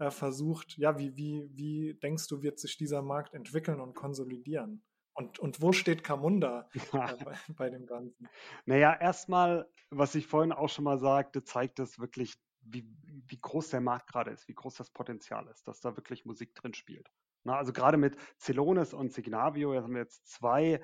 [0.00, 0.78] äh, versucht.
[0.78, 4.82] Ja, wie, wie, wie denkst du, wird sich dieser Markt entwickeln und konsolidieren?
[5.12, 6.78] Und, und wo steht Camunda äh,
[7.24, 8.28] bei, bei, dem Ganzen?
[8.64, 12.88] Naja, erstmal, was ich vorhin auch schon mal sagte, zeigt es wirklich, wie,
[13.26, 16.54] wie groß der Markt gerade ist, wie groß das Potenzial ist, dass da wirklich Musik
[16.54, 17.10] drin spielt.
[17.44, 20.80] Na, also gerade mit Celonis und Signavio haben wir jetzt zwei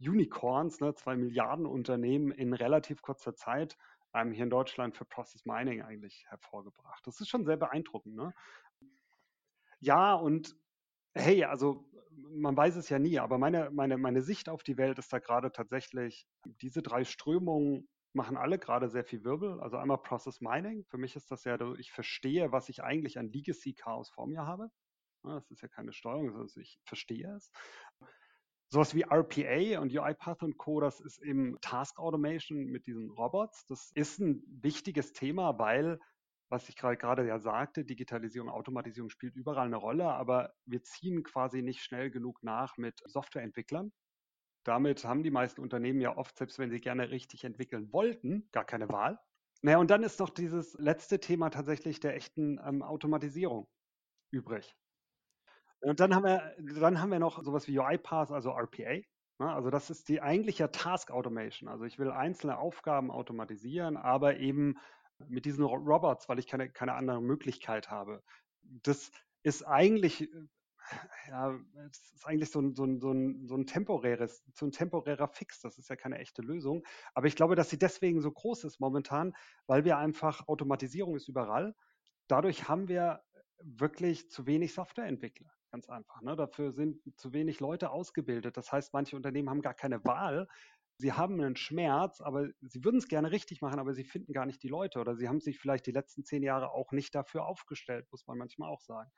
[0.00, 3.76] Unicorns, ne, zwei Milliarden Unternehmen in relativ kurzer Zeit
[4.16, 7.06] ähm, hier in Deutschland für Process Mining eigentlich hervorgebracht.
[7.06, 8.16] Das ist schon sehr beeindruckend.
[8.16, 8.34] Ne?
[9.80, 10.56] Ja, und
[11.14, 11.88] hey, also
[12.30, 15.18] man weiß es ja nie, aber meine, meine, meine Sicht auf die Welt ist da
[15.18, 19.60] gerade tatsächlich, diese drei Strömungen machen alle gerade sehr viel Wirbel.
[19.60, 20.84] Also einmal Process Mining.
[20.86, 24.46] Für mich ist das ja, ich verstehe, was ich eigentlich an Legacy Chaos vor mir
[24.46, 24.70] habe.
[25.22, 27.50] Das ist ja keine Steuerung, sondern ich verstehe es.
[28.68, 33.64] Sowas wie RPA und UiPath und Co., das ist eben Task Automation mit diesen Robots.
[33.66, 36.00] Das ist ein wichtiges Thema, weil,
[36.48, 41.62] was ich gerade ja sagte, Digitalisierung, Automatisierung spielt überall eine Rolle, aber wir ziehen quasi
[41.62, 43.92] nicht schnell genug nach mit Softwareentwicklern.
[44.64, 48.64] Damit haben die meisten Unternehmen ja oft, selbst wenn sie gerne richtig entwickeln wollten, gar
[48.64, 49.20] keine Wahl.
[49.62, 53.68] Naja, und dann ist noch dieses letzte Thema tatsächlich der echten ähm, Automatisierung
[54.32, 54.76] übrig.
[55.80, 59.02] Und dann haben wir, dann haben wir noch sowas wie UiPath, also RPA.
[59.38, 59.52] Ne?
[59.52, 61.68] Also das ist die eigentliche Task Automation.
[61.68, 64.76] Also ich will einzelne Aufgaben automatisieren, aber eben
[65.28, 68.22] mit diesen Robots, weil ich keine, keine andere Möglichkeit habe.
[68.62, 69.10] Das
[69.42, 70.28] ist eigentlich, äh,
[71.28, 74.72] ja, das ist eigentlich so ein, so ein, so ein, so ein temporäres, so ein
[74.72, 75.60] temporärer Fix.
[75.60, 76.84] Das ist ja keine echte Lösung.
[77.14, 79.34] Aber ich glaube, dass sie deswegen so groß ist momentan,
[79.66, 81.74] weil wir einfach, Automatisierung ist überall.
[82.28, 83.22] Dadurch haben wir
[83.62, 85.50] wirklich zu wenig Softwareentwickler.
[85.76, 86.22] Ganz einfach.
[86.22, 86.34] Ne?
[86.36, 88.56] Dafür sind zu wenig Leute ausgebildet.
[88.56, 90.48] Das heißt, manche Unternehmen haben gar keine Wahl.
[90.96, 94.46] Sie haben einen Schmerz, aber sie würden es gerne richtig machen, aber sie finden gar
[94.46, 97.44] nicht die Leute oder sie haben sich vielleicht die letzten zehn Jahre auch nicht dafür
[97.44, 99.10] aufgestellt, muss man manchmal auch sagen.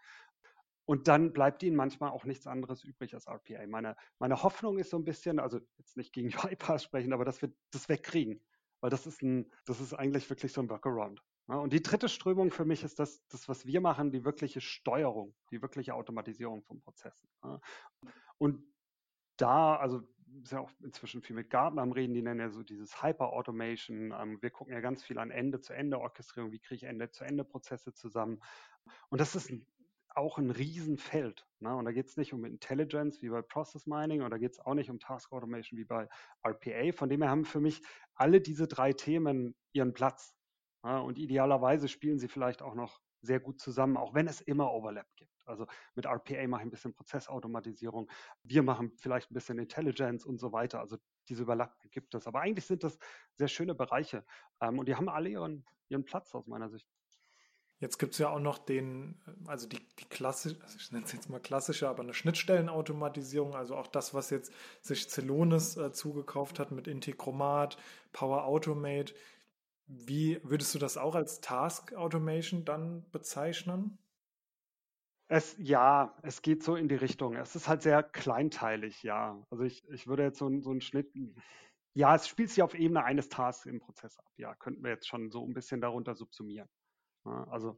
[0.84, 3.64] Und dann bleibt ihnen manchmal auch nichts anderes übrig als RPA.
[3.68, 7.40] Meine, meine Hoffnung ist so ein bisschen, also jetzt nicht gegen UiPath sprechen, aber dass
[7.40, 8.42] wir das wegkriegen.
[8.80, 11.22] Weil das ist ein, das ist eigentlich wirklich so ein Workaround.
[11.48, 15.34] Und die dritte Strömung für mich ist das, das, was wir machen, die wirkliche Steuerung,
[15.50, 17.28] die wirkliche Automatisierung von Prozessen.
[18.36, 18.62] Und
[19.38, 20.02] da, also
[20.42, 24.12] ist ja auch inzwischen viel mit Gartner am Reden, die nennen ja so dieses Hyper-Automation.
[24.12, 28.40] Ähm, wir gucken ja ganz viel an Ende-zu-Ende-Orchestrierung, wie kriege ich Ende-zu-Ende-Prozesse zusammen.
[29.08, 29.66] Und das ist ein,
[30.14, 31.46] auch ein Riesenfeld.
[31.60, 31.74] Ne?
[31.74, 34.60] Und da geht es nicht um Intelligence wie bei Process Mining und da geht es
[34.60, 36.08] auch nicht um Task Automation wie bei
[36.42, 36.92] RPA.
[36.92, 37.82] Von dem her haben für mich
[38.14, 40.34] alle diese drei Themen ihren Platz.
[40.84, 44.72] Ja, und idealerweise spielen sie vielleicht auch noch sehr gut zusammen, auch wenn es immer
[44.72, 45.32] Overlap gibt.
[45.46, 48.10] Also mit RPA mache ich ein bisschen Prozessautomatisierung,
[48.42, 50.80] wir machen vielleicht ein bisschen Intelligence und so weiter.
[50.80, 50.98] Also
[51.28, 52.26] diese Überlappung gibt es.
[52.26, 52.98] Aber eigentlich sind das
[53.34, 54.24] sehr schöne Bereiche
[54.60, 56.86] ähm, und die haben alle ihren, ihren Platz aus meiner Sicht.
[57.80, 61.12] Jetzt gibt es ja auch noch den, also die, die klassische, also ich nenne es
[61.12, 66.58] jetzt mal klassische, aber eine Schnittstellenautomatisierung, also auch das, was jetzt sich Celonis äh, zugekauft
[66.58, 67.78] hat mit Integromat,
[68.12, 69.14] Power Automate.
[69.88, 73.98] Wie würdest du das auch als Task Automation dann bezeichnen?
[75.28, 77.36] Es, ja, es geht so in die Richtung.
[77.36, 79.42] Es ist halt sehr kleinteilig, ja.
[79.50, 81.10] Also ich, ich würde jetzt so, so einen Schnitt,
[81.94, 84.30] ja, es spielt sich auf Ebene eines Tasks im Prozess ab.
[84.36, 86.68] Ja, könnten wir jetzt schon so ein bisschen darunter subsumieren.
[87.24, 87.76] Ja, also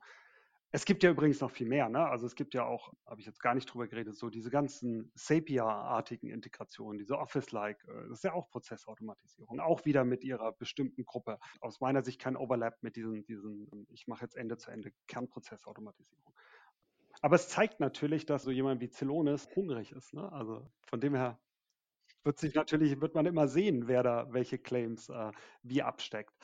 [0.72, 1.88] es gibt ja übrigens noch viel mehr.
[1.88, 2.06] Ne?
[2.06, 5.10] Also es gibt ja auch, habe ich jetzt gar nicht drüber geredet, so diese ganzen
[5.14, 11.04] Sapia-artigen Integrationen, diese Office-like, äh, das ist ja auch Prozessautomatisierung, auch wieder mit ihrer bestimmten
[11.04, 11.38] Gruppe.
[11.60, 16.32] Aus meiner Sicht kein Overlap mit diesen, diesen ich mache jetzt Ende-zu-Ende Kernprozessautomatisierung.
[17.22, 20.14] Aber es zeigt natürlich, dass so jemand wie Celonis hungrig ist.
[20.14, 20.30] Ne?
[20.32, 21.38] Also von dem her
[22.22, 26.34] wird sich natürlich, wird man immer sehen, wer da welche Claims äh, wie absteckt.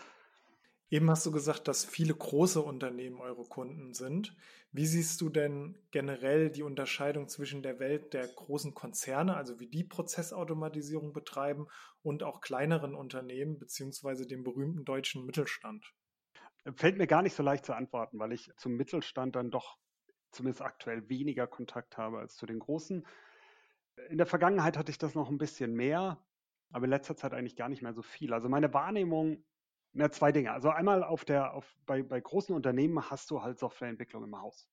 [0.89, 4.37] Eben hast du gesagt, dass viele große Unternehmen eure Kunden sind.
[4.71, 9.67] Wie siehst du denn generell die Unterscheidung zwischen der Welt der großen Konzerne, also wie
[9.67, 11.67] die Prozessautomatisierung betreiben,
[12.03, 15.93] und auch kleineren Unternehmen beziehungsweise dem berühmten deutschen Mittelstand?
[16.77, 19.79] Fällt mir gar nicht so leicht zu antworten, weil ich zum Mittelstand dann doch
[20.31, 23.05] zumindest aktuell weniger Kontakt habe als zu den großen.
[24.09, 26.25] In der Vergangenheit hatte ich das noch ein bisschen mehr,
[26.71, 28.33] aber in letzter Zeit eigentlich gar nicht mehr so viel.
[28.33, 29.45] Also meine Wahrnehmung
[29.97, 30.53] na, zwei Dinge.
[30.53, 34.69] Also einmal auf der, auf, bei, bei großen Unternehmen hast du halt Softwareentwicklung im Haus.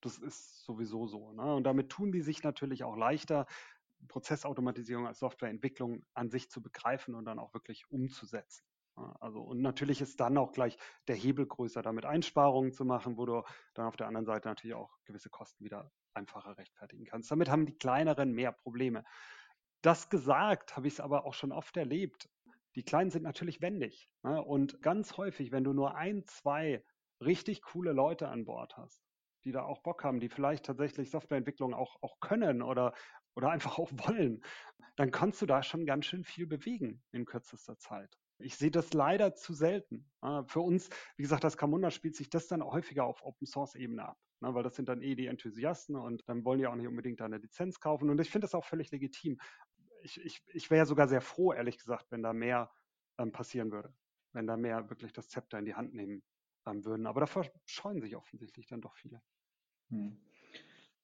[0.00, 1.32] Das ist sowieso so.
[1.32, 1.54] Ne?
[1.54, 3.46] Und damit tun die sich natürlich auch leichter,
[4.08, 8.64] Prozessautomatisierung als Softwareentwicklung an sich zu begreifen und dann auch wirklich umzusetzen.
[9.20, 13.26] Also, und natürlich ist dann auch gleich der Hebel größer, damit Einsparungen zu machen, wo
[13.26, 13.42] du
[13.74, 17.30] dann auf der anderen Seite natürlich auch gewisse Kosten wieder einfacher rechtfertigen kannst.
[17.30, 19.04] Damit haben die kleineren mehr Probleme.
[19.82, 22.28] Das gesagt, habe ich es aber auch schon oft erlebt.
[22.76, 24.08] Die Kleinen sind natürlich wendig.
[24.22, 24.42] Ne?
[24.42, 26.84] Und ganz häufig, wenn du nur ein, zwei
[27.20, 29.02] richtig coole Leute an Bord hast,
[29.44, 32.92] die da auch Bock haben, die vielleicht tatsächlich Softwareentwicklung auch, auch können oder,
[33.34, 34.42] oder einfach auch wollen,
[34.96, 38.18] dann kannst du da schon ganz schön viel bewegen in kürzester Zeit.
[38.38, 40.10] Ich sehe das leider zu selten.
[40.46, 44.06] Für uns, wie gesagt, das Camunda spielt sich das dann häufiger auf Open Source Ebene
[44.06, 44.54] ab, ne?
[44.54, 47.38] weil das sind dann eh die Enthusiasten und dann wollen die auch nicht unbedingt eine
[47.38, 48.10] Lizenz kaufen.
[48.10, 49.38] Und ich finde das auch völlig legitim
[50.02, 52.70] ich, ich, ich wäre sogar sehr froh, ehrlich gesagt, wenn da mehr
[53.18, 53.92] ähm, passieren würde.
[54.32, 56.22] Wenn da mehr wirklich das Zepter in die Hand nehmen
[56.66, 57.06] ähm, würden.
[57.06, 59.22] Aber davor scheuen sich offensichtlich dann doch viele.
[59.90, 60.18] Hm.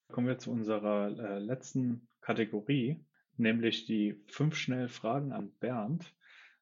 [0.09, 3.05] Kommen wir zu unserer äh, letzten Kategorie,
[3.37, 6.15] nämlich die fünf schnell Fragen an Bernd.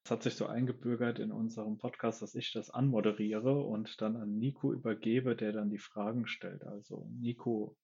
[0.04, 4.38] Es hat sich so eingebürgert in unserem Podcast, dass ich das anmoderiere und dann an
[4.38, 6.62] Nico übergebe, der dann die Fragen stellt.
[6.64, 7.76] Also Nico,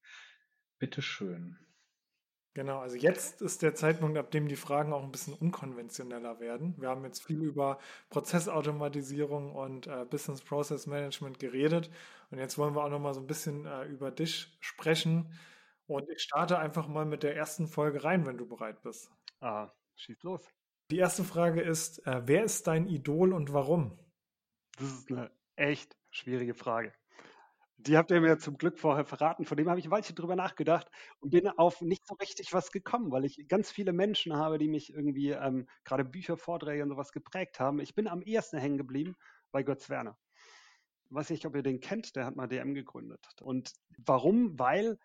[0.79, 1.59] bitteschön.
[2.57, 6.75] Genau, also jetzt ist der Zeitpunkt, ab dem die Fragen auch ein bisschen unkonventioneller werden.
[6.79, 7.79] Wir haben jetzt viel über
[8.09, 11.91] Prozessautomatisierung und äh, Business Process Management geredet
[12.31, 15.35] und jetzt wollen wir auch noch mal so ein bisschen äh, über dich sprechen.
[15.87, 19.11] Und ich starte einfach mal mit der ersten Folge rein, wenn du bereit bist.
[19.41, 20.49] Ah, schieß los.
[20.91, 23.99] Die erste Frage ist, äh, wer ist dein Idol und warum?
[24.79, 26.95] Das ist eine echt schwierige Frage.
[27.79, 29.45] Die habt ihr mir zum Glück vorher verraten.
[29.45, 32.73] Von dem habe ich ein Weilchen drüber nachgedacht und bin auf nicht so richtig was
[32.73, 36.89] gekommen, weil ich ganz viele Menschen habe, die mich irgendwie ähm, gerade Bücher, Vorträge und
[36.89, 37.81] sowas geprägt haben.
[37.81, 39.15] Ich bin am ehesten hängen geblieben
[39.53, 40.19] bei Götz Werner.
[41.05, 43.25] Ich weiß nicht, ob ihr den kennt, der hat mal DM gegründet.
[43.43, 44.59] Und warum?
[44.59, 44.99] Weil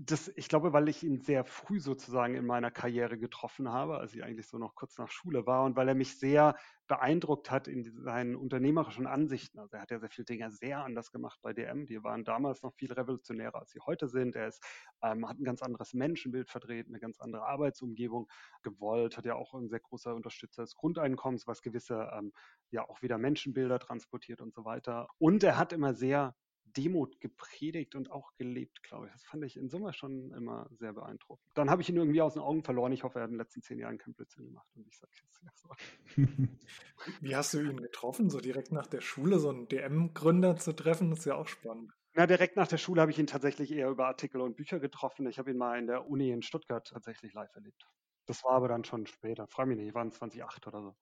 [0.00, 4.14] das, ich glaube, weil ich ihn sehr früh sozusagen in meiner Karriere getroffen habe, als
[4.14, 6.54] ich eigentlich so noch kurz nach Schule war und weil er mich sehr
[6.86, 9.58] beeindruckt hat in seinen unternehmerischen Ansichten.
[9.58, 11.86] Also er hat ja sehr viele Dinge sehr anders gemacht bei DM.
[11.86, 14.36] Die waren damals noch viel revolutionärer, als sie heute sind.
[14.36, 14.62] Er ist,
[15.02, 18.28] ähm, hat ein ganz anderes Menschenbild vertreten, eine ganz andere Arbeitsumgebung
[18.62, 22.32] gewollt, hat ja auch ein sehr großer Unterstützer des Grundeinkommens, was gewisse ähm,
[22.70, 25.08] ja auch wieder Menschenbilder transportiert und so weiter.
[25.18, 26.36] Und er hat immer sehr
[26.78, 29.12] Demut gepredigt und auch gelebt, glaube ich.
[29.12, 31.50] Das fand ich in Summe schon immer sehr beeindruckend.
[31.54, 32.92] Dann habe ich ihn irgendwie aus den Augen verloren.
[32.92, 34.68] Ich hoffe, er hat in den letzten zehn Jahren keinen Blödsinn gemacht.
[34.76, 35.68] Und ich sage jetzt ja so.
[37.20, 38.30] Wie hast du ihn getroffen?
[38.30, 41.92] So direkt nach der Schule so einen DM-Gründer zu treffen, das ist ja auch spannend.
[42.14, 45.26] Na, direkt nach der Schule habe ich ihn tatsächlich eher über Artikel und Bücher getroffen.
[45.28, 47.86] Ich habe ihn mal in der Uni in Stuttgart tatsächlich live erlebt.
[48.26, 49.46] Das war aber dann schon später.
[49.46, 50.96] Frag mich nicht, waren 2008 oder so.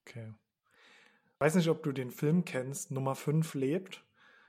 [0.00, 0.32] Okay.
[1.34, 4.04] Ich weiß nicht, ob du den Film kennst, Nummer 5 lebt.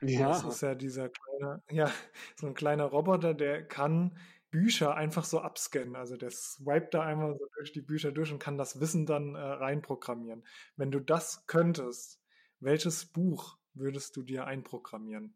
[0.08, 0.28] Ja.
[0.28, 1.90] Das ist ja dieser kleine, ja,
[2.36, 4.16] so ein kleiner Roboter, der kann
[4.50, 5.96] Bücher einfach so abscannen.
[5.96, 9.34] Also der swipet da einmal so durch die Bücher durch und kann das Wissen dann
[9.34, 10.46] äh, reinprogrammieren.
[10.76, 12.20] Wenn du das könntest,
[12.60, 15.34] welches Buch würdest du dir einprogrammieren?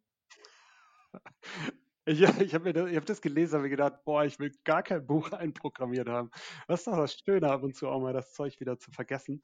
[2.09, 5.07] Ich, ich habe das, hab das gelesen und mir gedacht, boah, ich will gar kein
[5.07, 6.31] Buch einprogrammiert haben.
[6.67, 9.43] Das ist doch das Schöne, ab und zu auch mal das Zeug wieder zu vergessen.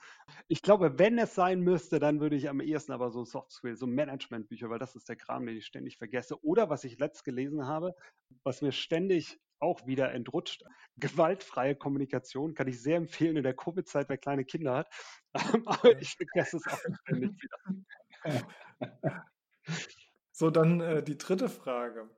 [0.48, 3.76] Ich glaube, wenn es sein müsste, dann würde ich am ehesten aber so Soft Skill,
[3.76, 6.42] so Managementbücher, weil das ist der Kram, den ich ständig vergesse.
[6.42, 7.94] Oder was ich letzt gelesen habe,
[8.44, 10.64] was mir ständig auch wieder entrutscht.
[10.96, 14.88] Gewaltfreie Kommunikation kann ich sehr empfehlen in der Covid-Zeit, wer kleine Kinder hat.
[15.66, 18.46] Aber ich vergesse es auch ständig wieder.
[20.32, 22.10] So, dann äh, die dritte Frage.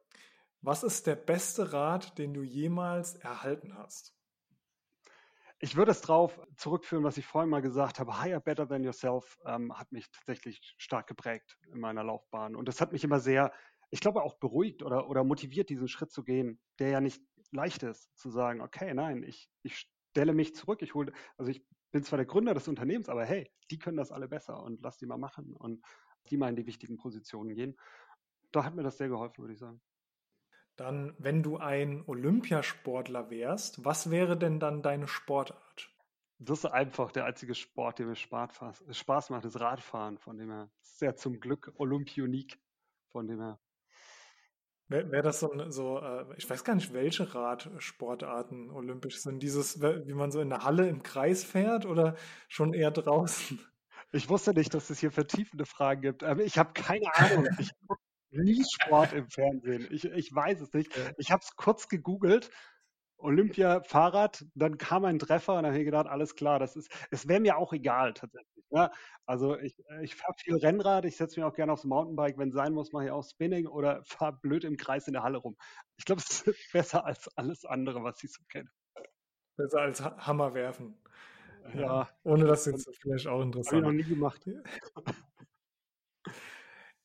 [0.66, 4.16] Was ist der beste Rat, den du jemals erhalten hast?
[5.60, 8.20] Ich würde es darauf zurückführen, was ich vorhin mal gesagt habe.
[8.20, 12.56] Hire better than yourself ähm, hat mich tatsächlich stark geprägt in meiner Laufbahn.
[12.56, 13.52] Und das hat mich immer sehr,
[13.90, 17.84] ich glaube, auch beruhigt oder, oder motiviert, diesen Schritt zu gehen, der ja nicht leicht
[17.84, 22.02] ist, zu sagen, okay, nein, ich, ich stelle mich zurück, ich hole, also ich bin
[22.02, 25.06] zwar der Gründer des Unternehmens, aber hey, die können das alle besser und lass die
[25.06, 25.80] mal machen und
[26.28, 27.76] die mal in die wichtigen Positionen gehen.
[28.50, 29.80] Da hat mir das sehr geholfen, würde ich sagen.
[30.76, 35.90] Dann, wenn du ein Olympiasportler wärst, was wäre denn dann deine Sportart?
[36.38, 40.70] Das ist einfach der einzige Sport, der mir Spaß macht, ist Radfahren, von dem her
[40.82, 42.58] sehr zum Glück Olympionik,
[43.08, 43.58] von dem her.
[44.88, 49.42] Wäre wär das so, so äh, ich weiß gar nicht, welche Radsportarten olympisch sind.
[49.42, 52.16] Dieses, wie man so in der Halle im Kreis fährt oder
[52.48, 53.58] schon eher draußen?
[54.12, 56.22] Ich wusste nicht, dass es hier vertiefende Fragen gibt.
[56.22, 57.48] Aber ich habe keine Ahnung.
[57.58, 58.00] Ich gucke
[58.30, 59.88] nie Sport im Fernsehen.
[59.90, 60.90] Ich, ich weiß es nicht.
[61.18, 62.50] Ich habe es kurz gegoogelt.
[63.18, 66.92] Olympia Fahrrad, dann kam ein Treffer und dann habe ich gedacht, alles klar, das ist,
[67.10, 68.64] es wäre mir auch egal tatsächlich.
[68.70, 68.90] Ja?
[69.24, 72.54] Also ich, ich fahre viel Rennrad, ich setze mich auch gerne aufs Mountainbike, wenn es
[72.54, 75.56] sein muss, mache ich auch Spinning oder fahre blöd im Kreis in der Halle rum.
[75.96, 78.68] Ich glaube, es ist besser als alles andere, was ich so kenne.
[79.56, 80.98] Besser als Hammer werfen.
[81.74, 82.08] Ja.
[82.22, 83.84] Ohne das jetzt vielleicht auch interessant.
[83.84, 84.46] Habe ich noch nie gemacht.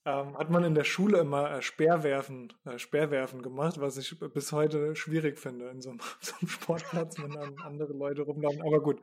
[0.06, 4.52] Ähm, hat man in der Schule immer äh, Speerwerfen, äh, Speerwerfen gemacht, was ich bis
[4.52, 8.62] heute schwierig finde in so einem, so einem Sportplatz, wenn dann andere Leute rumlaufen.
[8.62, 9.02] Aber gut.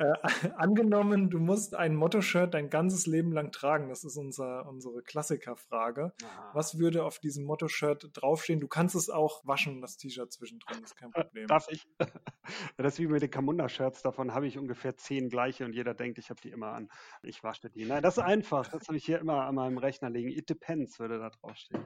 [0.00, 0.14] Äh,
[0.56, 3.90] angenommen, du musst ein Motto-Shirt dein ganzes Leben lang tragen.
[3.90, 6.14] Das ist unser, unsere Klassikerfrage.
[6.54, 8.60] Was würde auf diesem Motto-Shirt draufstehen?
[8.60, 11.46] Du kannst es auch waschen, das T-Shirt zwischendrin, ist kein Problem.
[11.46, 11.86] Darf ich?
[12.76, 14.02] Das ist wie mit den Kamunda-Shirts.
[14.02, 16.88] Davon habe ich ungefähr zehn gleiche und jeder denkt, ich habe die immer an.
[17.22, 17.84] Ich wasche die.
[17.84, 18.66] Nein, das ist einfach.
[18.68, 20.30] Das habe ich hier immer an meinem Rechner liegen.
[20.30, 21.84] It depends würde da draufstehen.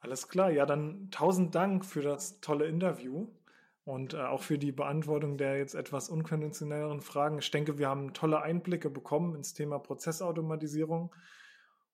[0.00, 3.28] Alles klar, ja, dann tausend Dank für das tolle Interview
[3.88, 7.38] und äh, auch für die Beantwortung der jetzt etwas unkonventionelleren Fragen.
[7.38, 11.14] Ich denke, wir haben tolle Einblicke bekommen ins Thema Prozessautomatisierung.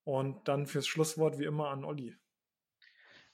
[0.02, 2.16] Und dann fürs Schlusswort wie immer an Olli.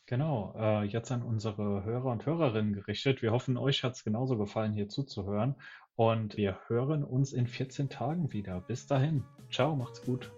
[0.05, 3.23] Genau, äh, jetzt an unsere Hörer und Hörerinnen gerichtet.
[3.23, 5.55] Wir hoffen, euch hat es genauso gefallen, hier zuzuhören.
[5.97, 8.61] Und wir hören uns in 14 Tagen wieder.
[8.61, 9.25] Bis dahin.
[9.51, 10.31] Ciao, macht's gut.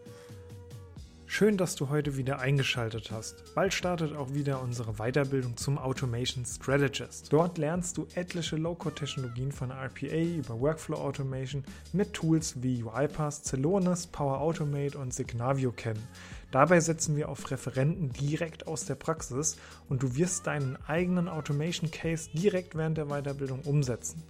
[1.34, 3.54] Schön, dass du heute wieder eingeschaltet hast.
[3.54, 7.32] Bald startet auch wieder unsere Weiterbildung zum Automation Strategist.
[7.32, 11.64] Dort lernst du etliche Low-Code-Technologien von RPA über Workflow Automation
[11.94, 16.06] mit Tools wie UiPath, Celonis, Power Automate und Signavio kennen.
[16.50, 19.56] Dabei setzen wir auf Referenten direkt aus der Praxis
[19.88, 24.22] und du wirst deinen eigenen Automation Case direkt während der Weiterbildung umsetzen.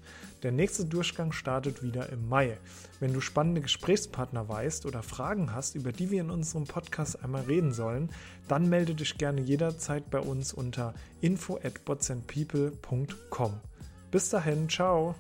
[0.42, 2.58] Der nächste Durchgang startet wieder im Mai.
[2.98, 7.42] Wenn du spannende Gesprächspartner weißt oder Fragen hast, über die wir in unserem Podcast einmal
[7.42, 8.10] reden sollen,
[8.48, 11.80] dann melde dich gerne jederzeit bei uns unter info at
[14.10, 15.14] Bis dahin, ciao!